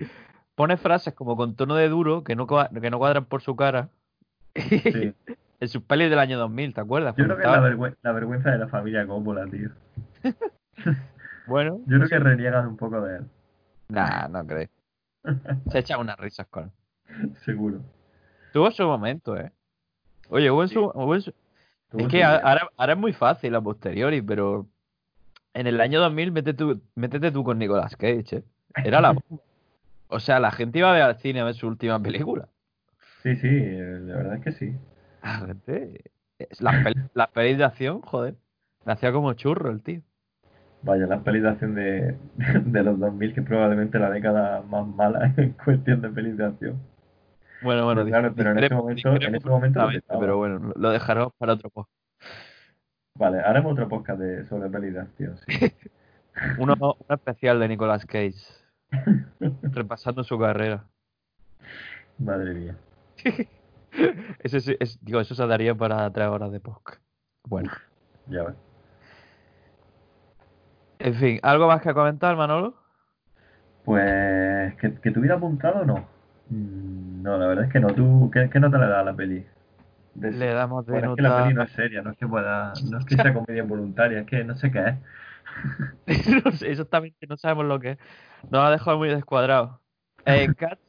pone 0.56 0.78
frases 0.78 1.14
como 1.14 1.38
con 1.38 1.56
tono 1.56 1.76
de 1.76 1.88
duro 1.88 2.24
que 2.24 2.36
no, 2.36 2.48
que 2.48 2.90
no 2.90 2.98
cuadran 2.98 3.26
por 3.26 3.44
su 3.44 3.56
cara. 3.56 3.90
Sí. 4.62 5.14
en 5.60 5.68
sus 5.68 5.82
pelis 5.84 6.10
del 6.10 6.20
año 6.20 6.38
2000, 6.40 6.74
¿te 6.74 6.82
acuerdas? 6.82 7.16
Yo 7.18 7.26
creo 7.26 7.36
que 7.38 7.44
es 7.44 7.48
la, 7.50 7.56
estaba- 7.56 7.70
vergüe- 7.70 7.96
la 8.02 8.12
vergüenza 8.12 8.52
de 8.52 8.58
la 8.58 8.68
familia 8.68 9.06
Coppola, 9.08 9.46
tío. 9.48 9.70
Bueno, 11.48 11.80
Yo 11.88 11.98
creo 11.98 12.10
que 12.10 12.20
reniegan 12.20 12.68
un 12.68 12.78
poco 12.78 13.02
de 13.02 13.18
él. 13.18 13.26
nah, 13.88 14.28
no 14.28 14.46
creo. 14.46 14.68
Se 15.72 15.80
echa 15.80 15.98
unas 15.98 16.18
risas 16.20 16.48
con 16.48 16.66
él. 17.10 17.36
Seguro. 17.44 17.82
Tuvo 18.54 18.70
su 18.72 18.84
momento, 18.84 19.36
¿eh? 19.36 19.52
Oye, 20.30 20.52
hubo 20.52 20.62
en 20.62 20.70
su... 20.70 20.80
hubo 20.94 21.20
su- 21.20 21.34
Es 21.98 22.08
que 22.08 22.24
ahora, 22.24 22.70
ahora 22.78 22.94
es 22.94 23.00
muy 23.00 23.14
fácil 23.14 23.56
a 23.56 23.62
posteriori, 23.62 24.22
pero 24.22 24.68
en 25.56 25.66
el 25.66 25.82
año 25.82 26.00
2000 26.00 26.32
métete 26.32 26.54
tú, 26.58 26.82
métete 26.96 27.32
tú 27.32 27.44
con 27.44 27.58
Nicolas 27.58 27.96
Cage, 27.96 28.38
¿eh? 28.38 28.44
Era 28.84 29.02
la. 29.02 29.18
O 30.08 30.20
sea, 30.20 30.40
la 30.40 30.52
gente 30.52 30.78
iba 30.80 30.92
a 30.92 30.94
ver 30.94 31.02
al 31.02 31.18
cine 31.18 31.40
a 31.42 31.46
ver 31.46 31.56
su 31.56 31.68
última 31.68 32.00
película. 32.00 32.48
Sí, 33.24 33.36
sí, 33.38 33.48
eh, 33.52 34.00
la 34.02 34.16
verdad 34.16 34.36
es 34.36 34.44
que 34.44 34.52
sí. 34.54 34.76
Las 36.60 36.76
pel- 36.86 37.10
las 37.14 37.28
pelis 37.32 37.58
de 37.58 37.64
acción, 37.66 38.02
joder. 38.02 38.36
La 38.86 38.94
hacía 38.94 39.12
como 39.12 39.34
churro 39.34 39.70
el 39.72 39.84
tío. 39.84 40.02
Vaya, 40.82 41.06
la 41.08 41.22
pelis 41.22 41.44
de 41.44 41.50
acción 41.50 41.76
de, 41.76 42.16
de 42.66 42.84
los 42.84 42.98
2000, 43.00 43.34
que 43.34 43.42
es 43.42 43.46
probablemente 43.46 44.00
la 44.00 44.10
década 44.10 44.62
más 44.62 44.88
mala 44.88 45.34
en 45.38 45.52
cuestión 45.54 46.02
de 46.02 46.10
pelis 46.10 46.38
de 46.38 46.46
acción. 46.46 46.80
Bueno, 47.62 47.84
bueno, 47.84 48.02
Pero 48.06 48.10
claro, 48.10 48.34
pero 48.34 48.52
en 48.52 48.58
ese 48.60 48.68
discrepemos- 48.70 48.82
momento- 48.82 49.16
en 49.28 49.36
ese 49.36 49.50
momento. 49.50 49.80
Pero 50.20 50.38
bueno, 50.38 50.74
lo- 50.76 50.90
dejaremos 50.92 51.34
para 51.38 51.54
otro 51.54 51.70
post. 51.70 51.90
Vale, 53.16 53.40
haremos 53.42 53.74
otro 53.74 53.90
podcast 53.90 54.20
de, 54.22 54.46
sobre 54.46 54.70
pelis 54.70 54.94
de 54.94 55.00
acción, 55.02 55.38
sí. 55.46 55.74
Uno, 56.58 56.74
uno 56.80 56.96
especial 57.10 57.60
de 57.60 57.68
Nicolas 57.68 58.06
Cage, 58.06 58.38
repasando 59.62 60.24
su 60.24 60.40
carrera. 60.40 60.86
Madre 62.18 62.54
mía. 62.54 62.76
Sí- 64.46 64.78
es- 64.80 65.04
digo, 65.04 65.20
eso 65.20 65.36
se 65.36 65.46
daría 65.48 65.76
para 65.76 66.10
tres 66.12 66.28
horas 66.28 66.52
de 66.52 66.60
podcast. 66.60 67.02
Bueno. 67.48 67.72
Ya 68.28 68.44
ves. 68.44 68.56
En 71.00 71.14
fin, 71.16 71.40
¿algo 71.44 71.68
más 71.68 71.82
que 71.82 71.94
comentar, 71.94 72.36
Manolo? 72.36 72.76
Pues, 73.86 74.76
¿que, 74.76 74.94
que 74.96 75.12
tuviera 75.12 75.36
apuntado 75.36 75.86
no? 75.86 76.06
Mm, 76.50 77.22
No, 77.24 77.38
la 77.38 77.48
verdad 77.48 77.66
es 77.66 77.72
que 77.72 77.80
no. 77.80 77.88
¿Tú 77.88 78.30
qué, 78.34 78.50
qué 78.50 78.60
nota 78.60 78.78
le 78.78 78.88
das 78.88 79.00
a 79.00 79.04
la 79.04 79.14
peli? 79.16 79.46
De- 80.16 80.32
Le 80.32 80.54
damos 80.54 80.86
de 80.86 80.92
Bueno, 80.94 81.12
es 81.12 81.16
que 81.16 81.22
la 81.22 81.30
nota. 81.30 81.44
peli 81.44 81.54
no 81.56 81.64
es 81.64 81.72
seria, 81.72 82.02
no 82.02 82.12
es 82.12 82.18
que 82.18 82.28
pueda, 82.28 82.74
no 82.92 82.98
es 83.00 83.06
que 83.06 83.16
sea 83.16 83.34
comedia 83.34 83.64
involuntaria, 83.64 84.20
es 84.20 84.26
que 84.28 84.44
no 84.44 84.56
sé 84.56 84.72
qué 84.72 84.96
es. 86.08 86.36
no 86.46 86.52
sé, 86.52 86.72
exactamente, 86.72 87.26
no 87.28 87.38
sabemos 87.38 87.66
lo 87.66 87.80
que 87.80 87.92
es. 87.92 87.98
Nos 88.50 88.64
ha 88.66 88.72
dejado 88.72 88.98
muy 88.98 89.10
descuadrados. 89.10 89.80
En 90.26 90.54
Cats, 90.54 90.82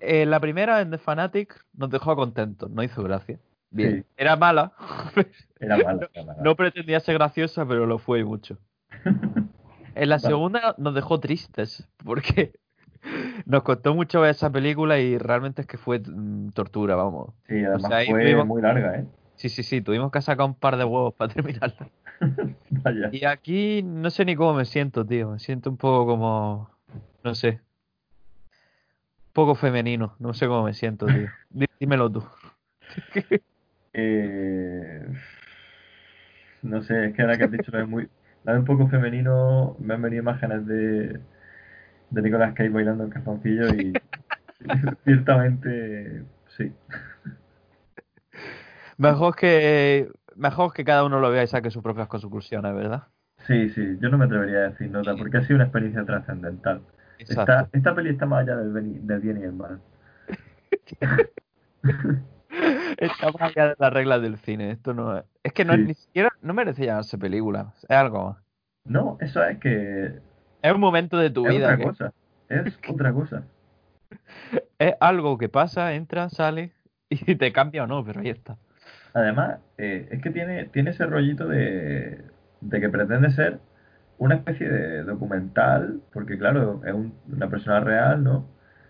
eh, 0.00 0.26
la 0.26 0.40
primera, 0.40 0.80
en 0.80 0.90
The 0.90 0.98
Fanatic, 0.98 1.64
nos 1.74 1.90
dejó 1.90 2.14
contentos, 2.16 2.70
no 2.70 2.82
hizo 2.82 3.02
gracia. 3.02 3.38
Bien, 3.70 3.96
Sí. 4.02 4.04
era 4.16 4.36
mala. 4.36 4.72
Era 5.60 5.76
mala, 5.78 6.08
era 6.14 6.24
mala. 6.24 6.42
no 6.42 6.54
pretendía 6.56 7.00
ser 7.00 7.14
graciosa, 7.16 7.66
pero 7.66 7.84
lo 7.86 7.98
fue 7.98 8.24
mucho. 8.24 8.58
En 9.94 10.08
la 10.10 10.20
segunda 10.20 10.76
nos 10.78 10.94
dejó 10.94 11.18
tristes, 11.18 11.88
porque 12.04 12.52
nos 13.46 13.64
costó 13.64 13.94
mucho 13.94 14.20
ver 14.20 14.30
esa 14.30 14.48
película 14.50 15.00
y 15.00 15.18
realmente 15.18 15.62
es 15.62 15.66
que 15.66 15.76
fue 15.76 15.98
mm, 15.98 16.50
tortura, 16.50 16.94
vamos. 16.94 17.34
Sí, 17.48 17.64
además 17.64 17.88
sea, 17.88 18.04
fue 18.06 18.22
tuvimos- 18.22 18.46
muy 18.46 18.62
larga, 18.62 18.94
¿eh? 18.96 19.06
Sí, 19.34 19.48
sí, 19.48 19.62
sí, 19.64 19.80
tuvimos 19.80 20.12
que 20.12 20.22
sacar 20.22 20.46
un 20.46 20.54
par 20.54 20.76
de 20.76 20.84
huevos 20.84 21.14
para 21.14 21.32
terminarla. 21.34 21.88
Vaya. 22.70 23.08
Y 23.12 23.24
aquí 23.24 23.82
no 23.84 24.10
sé 24.10 24.24
ni 24.24 24.36
cómo 24.36 24.54
me 24.54 24.64
siento, 24.64 25.04
tío. 25.04 25.30
Me 25.32 25.38
siento 25.40 25.68
un 25.70 25.76
poco 25.76 26.06
como. 26.06 26.70
No 27.24 27.34
sé. 27.34 27.60
Poco 29.38 29.54
femenino. 29.54 30.16
No 30.18 30.34
sé 30.34 30.46
cómo 30.48 30.64
me 30.64 30.74
siento, 30.74 31.12
tío. 31.12 31.30
Dí- 31.50 31.66
Dímelo 31.80 32.10
tú. 32.10 32.24
Eh, 33.92 35.04
no 36.62 36.82
sé, 36.82 37.06
es 37.06 37.14
que 37.14 37.22
ahora 37.22 37.38
que 37.38 37.44
has 37.44 37.50
dicho 37.52 37.70
muy, 37.86 38.08
lo 38.44 38.52
de 38.52 38.58
un 38.58 38.64
poco 38.64 38.88
femenino, 38.88 39.76
me 39.78 39.94
han 39.94 40.02
venido 40.02 40.22
imágenes 40.22 40.66
de, 40.66 41.20
de 42.10 42.22
Nicolas 42.22 42.54
Cage 42.54 42.70
bailando 42.70 43.04
en 43.04 43.10
calzoncillo 43.10 43.72
y 43.74 44.00
ciertamente 45.04 46.24
sí. 46.56 46.72
Mejor 48.96 49.34
que 49.36 50.10
mejor 50.36 50.72
que 50.72 50.84
cada 50.84 51.04
uno 51.04 51.20
lo 51.20 51.30
vea 51.30 51.42
y 51.44 51.46
saque 51.48 51.70
sus 51.70 51.82
propias 51.82 52.08
conclusiones, 52.08 52.74
¿verdad? 52.74 53.08
Sí, 53.48 53.70
sí, 53.70 53.98
yo 54.00 54.10
no 54.10 54.18
me 54.18 54.26
atrevería 54.26 54.58
a 54.58 54.68
decir 54.70 54.90
nota 54.90 55.16
porque 55.16 55.38
ha 55.38 55.42
sido 55.42 55.56
una 55.56 55.64
experiencia 55.64 56.04
trascendental. 56.04 56.82
Esta, 57.18 57.42
Exacto. 57.42 57.76
esta 57.76 57.94
peli 57.94 58.10
está 58.10 58.26
más 58.26 58.42
allá 58.42 58.56
del, 58.56 59.20
bien 59.20 59.38
y 59.40 59.44
el 59.44 59.52
mal. 59.52 59.80
Está 62.96 63.30
más 63.32 63.42
allá 63.56 63.68
de 63.68 63.74
las 63.78 63.92
reglas 63.92 64.22
del 64.22 64.36
cine. 64.38 64.70
Esto 64.72 64.94
no 64.94 65.18
es, 65.18 65.24
es 65.42 65.52
que 65.52 65.64
no 65.64 65.74
es 65.74 65.80
ni 65.80 65.94
siquiera 65.94 66.30
no 66.42 66.54
merece 66.54 66.86
llamarse 66.86 67.18
película. 67.18 67.72
Es 67.82 67.90
algo 67.96 68.30
más. 68.30 68.36
No, 68.84 69.18
eso 69.20 69.42
es 69.44 69.58
que 69.58 70.18
Es 70.62 70.72
un 70.72 70.80
momento 70.80 71.18
de 71.18 71.30
tu 71.30 71.46
es 71.46 71.54
vida. 71.54 71.66
otra 71.66 71.76
que- 71.76 71.82
cosa. 71.84 72.12
Es 72.48 72.78
otra 72.88 73.12
cosa. 73.12 73.42
es 74.78 74.94
algo 75.00 75.36
que 75.38 75.48
pasa, 75.48 75.94
entra, 75.94 76.28
sale 76.30 76.72
y 77.10 77.34
te 77.36 77.52
cambia 77.52 77.84
o 77.84 77.86
no, 77.86 78.04
pero 78.04 78.20
ahí 78.20 78.30
está. 78.30 78.56
Además, 79.14 79.58
eh, 79.78 80.08
es 80.10 80.22
que 80.22 80.30
tiene, 80.30 80.64
tiene 80.66 80.90
ese 80.90 81.06
rollito 81.06 81.46
de, 81.48 82.22
de 82.60 82.80
que 82.80 82.88
pretende 82.88 83.30
ser 83.30 83.58
una 84.18 84.36
especie 84.36 84.68
de 84.68 85.04
documental, 85.04 86.02
porque 86.12 86.38
claro, 86.38 86.80
es 86.84 86.92
un- 86.94 87.14
una 87.32 87.48
persona 87.50 87.80
real, 87.80 88.22
¿no? 88.24 88.46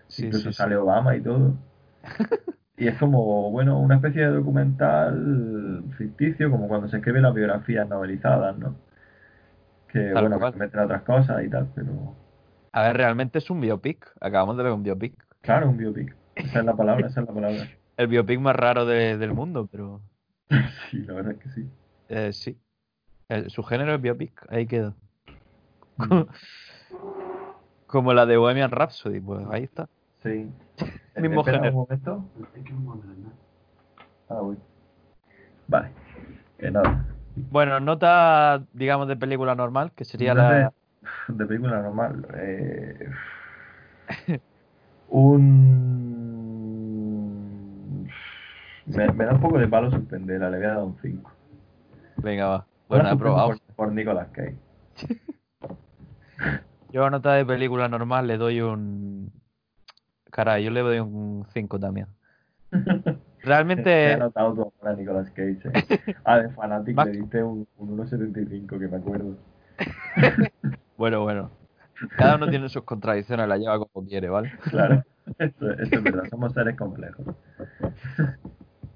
Sí, 0.07 0.25
Incluso 0.25 0.51
sí, 0.51 0.53
sí. 0.53 0.57
sale 0.57 0.75
Obama 0.77 1.15
y 1.15 1.21
todo. 1.21 1.55
Y 2.77 2.87
es 2.87 2.97
como, 2.97 3.51
bueno, 3.51 3.79
una 3.79 3.97
especie 3.97 4.21
de 4.23 4.31
documental 4.31 5.83
ficticio, 5.97 6.49
como 6.49 6.67
cuando 6.67 6.87
se 6.89 6.97
escriben 6.97 7.21
las 7.23 7.33
biografías 7.35 7.87
novelizadas, 7.87 8.57
¿no? 8.57 8.75
Que, 9.91 10.13
Tal 10.13 10.23
bueno, 10.23 10.39
que 10.39 10.57
meten 10.57 10.79
otras 10.81 11.01
cosas 11.03 11.43
y 11.43 11.49
tal, 11.49 11.67
pero 11.75 12.15
A 12.71 12.83
ver, 12.83 12.97
realmente 12.97 13.37
es 13.39 13.49
un 13.51 13.61
biopic. 13.61 14.11
Acabamos 14.19 14.57
de 14.57 14.63
ver 14.63 14.71
un 14.73 14.81
biopic. 14.83 15.13
claro, 15.41 15.69
un 15.69 15.77
biopic. 15.77 16.15
Esa 16.35 16.59
es 16.59 16.65
la 16.65 16.75
palabra, 16.75 17.07
esa 17.07 17.21
es 17.21 17.27
la 17.27 17.33
palabra. 17.33 17.69
El 17.97 18.07
biopic 18.07 18.39
más 18.39 18.55
raro 18.55 18.85
de- 18.85 19.17
del 19.17 19.33
mundo, 19.33 19.67
pero 19.71 20.01
Sí, 20.91 20.97
la 21.03 21.13
verdad 21.13 21.33
es 21.33 21.39
que 21.39 21.49
sí. 21.49 21.69
eh, 22.09 22.33
sí. 22.33 22.59
El- 23.29 23.49
su 23.51 23.63
género 23.63 23.95
es 23.95 24.01
biopic, 24.01 24.45
ahí 24.49 24.67
queda. 24.67 24.95
Como 27.87 28.13
la 28.13 28.25
de 28.25 28.37
Bohemian 28.37 28.71
Rhapsody, 28.71 29.19
pues 29.19 29.45
ahí 29.51 29.63
está. 29.63 29.87
Sí. 30.23 30.49
Mismo 31.17 31.41
Espera 31.41 31.57
género. 31.57 31.77
un 31.77 31.81
momento. 31.83 32.25
Ah. 34.29 34.41
Vale. 35.67 35.89
Que 36.57 36.71
nada. 36.71 37.05
Bueno, 37.35 37.79
nota, 37.79 38.63
digamos, 38.73 39.07
de 39.07 39.15
película 39.15 39.55
normal, 39.55 39.91
que 39.95 40.05
sería 40.05 40.33
No 40.33 40.41
la... 40.41 40.73
de 41.29 41.45
película 41.45 41.81
normal. 41.81 42.27
Eh, 42.35 43.09
un. 45.09 45.59
Me, 48.85 49.07
me 49.13 49.25
da 49.25 49.33
un 49.33 49.41
poco 49.41 49.57
de 49.59 49.67
palo 49.67 49.91
suspenderla, 49.91 50.49
le 50.49 50.57
voy 50.57 50.65
a 50.65 50.69
dar 50.69 50.83
un 50.83 50.97
5. 51.01 51.31
Venga, 52.17 52.47
va. 52.47 52.65
Bueno, 52.87 53.09
aprobado. 53.09 53.49
por, 53.49 53.59
por 53.75 53.91
Nicolas 53.93 54.27
Cage. 54.31 54.57
Yo 56.91 57.05
a 57.05 57.09
nota 57.09 57.33
de 57.33 57.45
película 57.45 57.87
normal 57.87 58.27
le 58.27 58.37
doy 58.37 58.61
un... 58.61 59.31
Caray, 60.31 60.63
yo 60.63 60.71
le 60.71 60.81
doy 60.81 60.99
un 60.99 61.45
5 61.53 61.79
también. 61.79 62.07
Te 62.71 62.77
Realmente, 63.43 64.11
he 64.11 64.17
notado 64.17 64.53
tu 64.53 64.87
a 64.87 64.93
Nicolas 64.93 65.29
Cage. 65.31 65.59
eh. 65.73 66.15
Ah, 66.25 66.39
de 66.39 66.49
Fanatic 66.49 66.97
le 67.05 67.11
diste 67.11 67.43
un, 67.43 67.67
un 67.77 67.97
1.75, 67.97 68.79
que 68.79 68.87
me 68.87 68.97
acuerdo. 68.97 69.37
bueno, 70.97 71.21
bueno. 71.21 71.51
Cada 72.17 72.35
uno 72.35 72.49
tiene 72.49 72.69
sus 72.69 72.83
contradicciones, 72.83 73.47
la 73.47 73.57
lleva 73.57 73.79
como 73.79 74.07
quiere, 74.07 74.29
¿vale? 74.29 74.51
Claro, 74.69 75.03
eso, 75.37 75.71
eso 75.71 75.95
es 75.95 76.03
verdad, 76.03 76.23
somos 76.29 76.53
seres 76.53 76.77
complejos. 76.77 77.25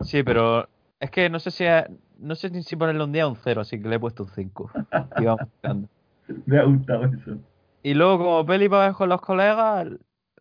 Sí, 0.02 0.24
pero 0.24 0.68
es 1.00 1.12
que 1.12 1.30
no 1.30 1.40
sé 1.40 1.52
si 1.52 1.66
no 2.18 2.36
sé 2.36 2.64
si 2.64 2.76
ponerle 2.76 3.04
un 3.04 3.12
día 3.12 3.28
o 3.28 3.30
un 3.30 3.36
0, 3.36 3.62
así 3.62 3.82
que 3.82 3.90
le 3.90 3.96
he 3.96 4.00
puesto 4.00 4.24
un 4.24 4.30
5. 4.30 4.72
Y 5.18 5.26
vamos 5.26 5.42
buscando. 5.52 5.90
Me 6.46 6.60
ha 6.60 6.64
gustado 6.64 7.06
eso. 7.06 7.38
Y 7.84 7.94
luego 7.94 8.18
como 8.18 8.46
peli 8.46 8.70
para 8.70 8.88
ver 8.88 8.94
con 8.94 9.10
los 9.10 9.22
colegas, 9.22 9.88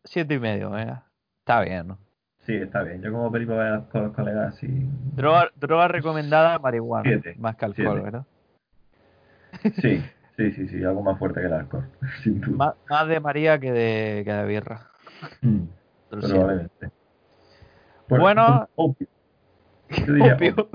siete 0.05 0.35
y 0.35 0.39
medio, 0.39 0.77
¿eh? 0.79 0.95
Está 1.41 1.61
bien, 1.63 1.89
¿no? 1.89 1.99
Sí, 2.47 2.55
está 2.55 2.83
bien. 2.83 3.03
Yo 3.03 3.13
como 3.13 3.31
película 3.31 3.57
voy 3.57 3.67
a 3.67 3.91
con 3.91 4.03
los 4.05 4.15
colegas 4.15 4.57
sí. 4.57 4.69
Droga, 5.15 5.51
droga 5.57 5.89
recomendada, 5.89 6.59
marihuana, 6.59 7.09
Siete, 7.09 7.35
más 7.39 7.57
que 7.57 7.65
alcohol, 7.65 7.87
siete. 7.87 8.03
¿verdad? 8.03 8.27
Sí, 9.81 10.03
sí, 10.37 10.53
sí, 10.53 10.69
sí, 10.69 10.85
algo 10.85 11.03
más 11.03 11.19
fuerte 11.19 11.41
que 11.41 11.47
el 11.47 11.53
alcohol, 11.53 11.89
sin 12.23 12.41
duda. 12.41 12.57
Más, 12.57 12.75
más 12.89 13.09
de 13.09 13.21
María 13.21 13.59
que 13.59 13.73
de, 13.73 14.23
que 14.25 14.33
de 14.33 14.47
birra. 14.47 14.89
Mm, 15.41 15.63
probablemente. 16.11 16.91
Bueno. 18.09 18.69
Diría 20.07 20.35
opio. 20.35 20.69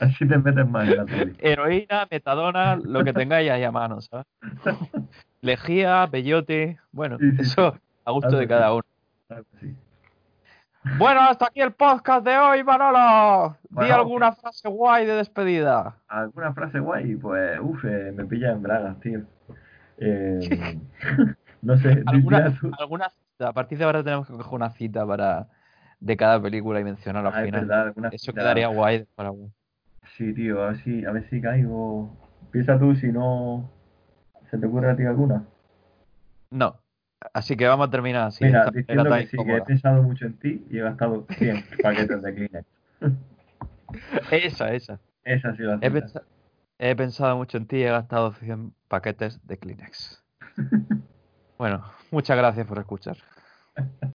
Así 0.00 0.26
te 0.26 0.38
metes 0.38 0.68
más 0.68 0.88
en 0.88 0.96
la 0.96 1.04
peli. 1.04 1.36
heroína, 1.38 2.06
metadona, 2.10 2.76
lo 2.76 3.04
que 3.04 3.12
tengáis 3.12 3.50
ahí 3.50 3.64
a 3.64 3.70
mano, 3.70 4.00
¿sabes? 4.00 4.26
Lejía, 5.40 6.08
peyote, 6.10 6.78
bueno, 6.92 7.18
Sí, 7.18 7.30
sí, 7.32 7.42
eso 7.42 7.78
a 8.04 8.10
gusto 8.12 8.36
de 8.36 8.48
cada 8.48 8.72
uno. 8.72 8.84
Bueno, 10.98 11.20
hasta 11.22 11.46
aquí 11.46 11.60
el 11.60 11.72
podcast 11.72 12.24
de 12.24 12.38
hoy, 12.38 12.62
Manolo. 12.62 13.56
Di 13.68 13.74
Bueno, 13.74 13.94
alguna 13.94 14.32
frase 14.32 14.68
guay 14.68 15.04
de 15.04 15.14
despedida. 15.14 15.96
¿Alguna 16.06 16.54
frase 16.54 16.78
guay? 16.78 17.16
Pues, 17.16 17.58
uff, 17.60 17.84
eh, 17.84 18.12
me 18.14 18.24
pilla 18.24 18.52
en 18.52 18.62
bragas, 18.62 18.98
tío. 19.00 19.22
Eh, 19.98 20.78
no 21.62 21.78
sé, 21.78 22.02
¿Alguna, 22.04 22.54
alguna 22.78 23.08
cita? 23.08 23.48
A 23.48 23.52
partir 23.54 23.78
de 23.78 23.84
ahora 23.84 24.04
tenemos 24.04 24.26
que 24.26 24.34
coger 24.34 24.52
una 24.54 24.68
cita 24.68 25.06
para 25.06 25.46
de 26.00 26.16
cada 26.16 26.40
película 26.40 26.80
y 26.80 26.84
mencionarla 26.84 27.30
Ah, 27.30 27.38
al 27.38 27.44
es 27.46 27.52
final. 27.52 27.68
verdad, 27.68 27.94
Eso 28.12 28.26
cita. 28.32 28.40
quedaría 28.40 28.68
guay 28.68 29.04
para 29.14 29.30
guay. 29.30 29.50
Sí, 30.16 30.32
tío, 30.32 30.62
a 30.62 30.68
ver 30.68 30.76
si, 30.82 31.04
a 31.04 31.12
ver 31.12 31.28
si 31.28 31.40
caigo. 31.40 32.16
Piensa 32.50 32.78
tú 32.78 32.94
si 32.94 33.08
no. 33.12 33.70
¿Se 34.50 34.58
te 34.58 34.66
ocurre 34.66 34.90
a 34.90 34.96
ti 34.96 35.04
alguna? 35.04 35.44
No. 36.50 36.76
Así 37.32 37.56
que 37.56 37.66
vamos 37.66 37.88
a 37.88 37.90
terminar 37.90 38.28
así. 38.28 38.44
Mira, 38.44 38.70
diciendo 38.70 39.04
que 39.04 39.26
sí, 39.26 39.36
que 39.36 39.56
he 39.56 39.62
pensado 39.62 40.02
mucho 40.02 40.26
en 40.26 40.38
ti 40.38 40.64
y 40.70 40.78
he 40.78 40.82
gastado 40.82 41.26
100 41.38 41.64
paquetes 41.82 42.22
de 42.22 42.34
Kleenex. 42.34 42.66
Esa, 44.30 44.72
esa. 44.74 45.00
Esa 45.24 45.48
ha 45.48 45.56
sido 45.56 45.76
la 45.76 45.86
He, 46.78 46.90
he 46.90 46.94
pensado 46.96 47.36
mucho 47.36 47.56
en 47.56 47.66
ti 47.66 47.78
y 47.78 47.82
he 47.84 47.90
gastado 47.90 48.32
100 48.34 48.74
paquetes 48.88 49.44
de 49.46 49.58
Kleenex. 49.58 50.22
Bueno, 51.58 51.84
muchas 52.10 52.36
gracias 52.36 52.66
por 52.66 52.78
escuchar. 52.78 53.16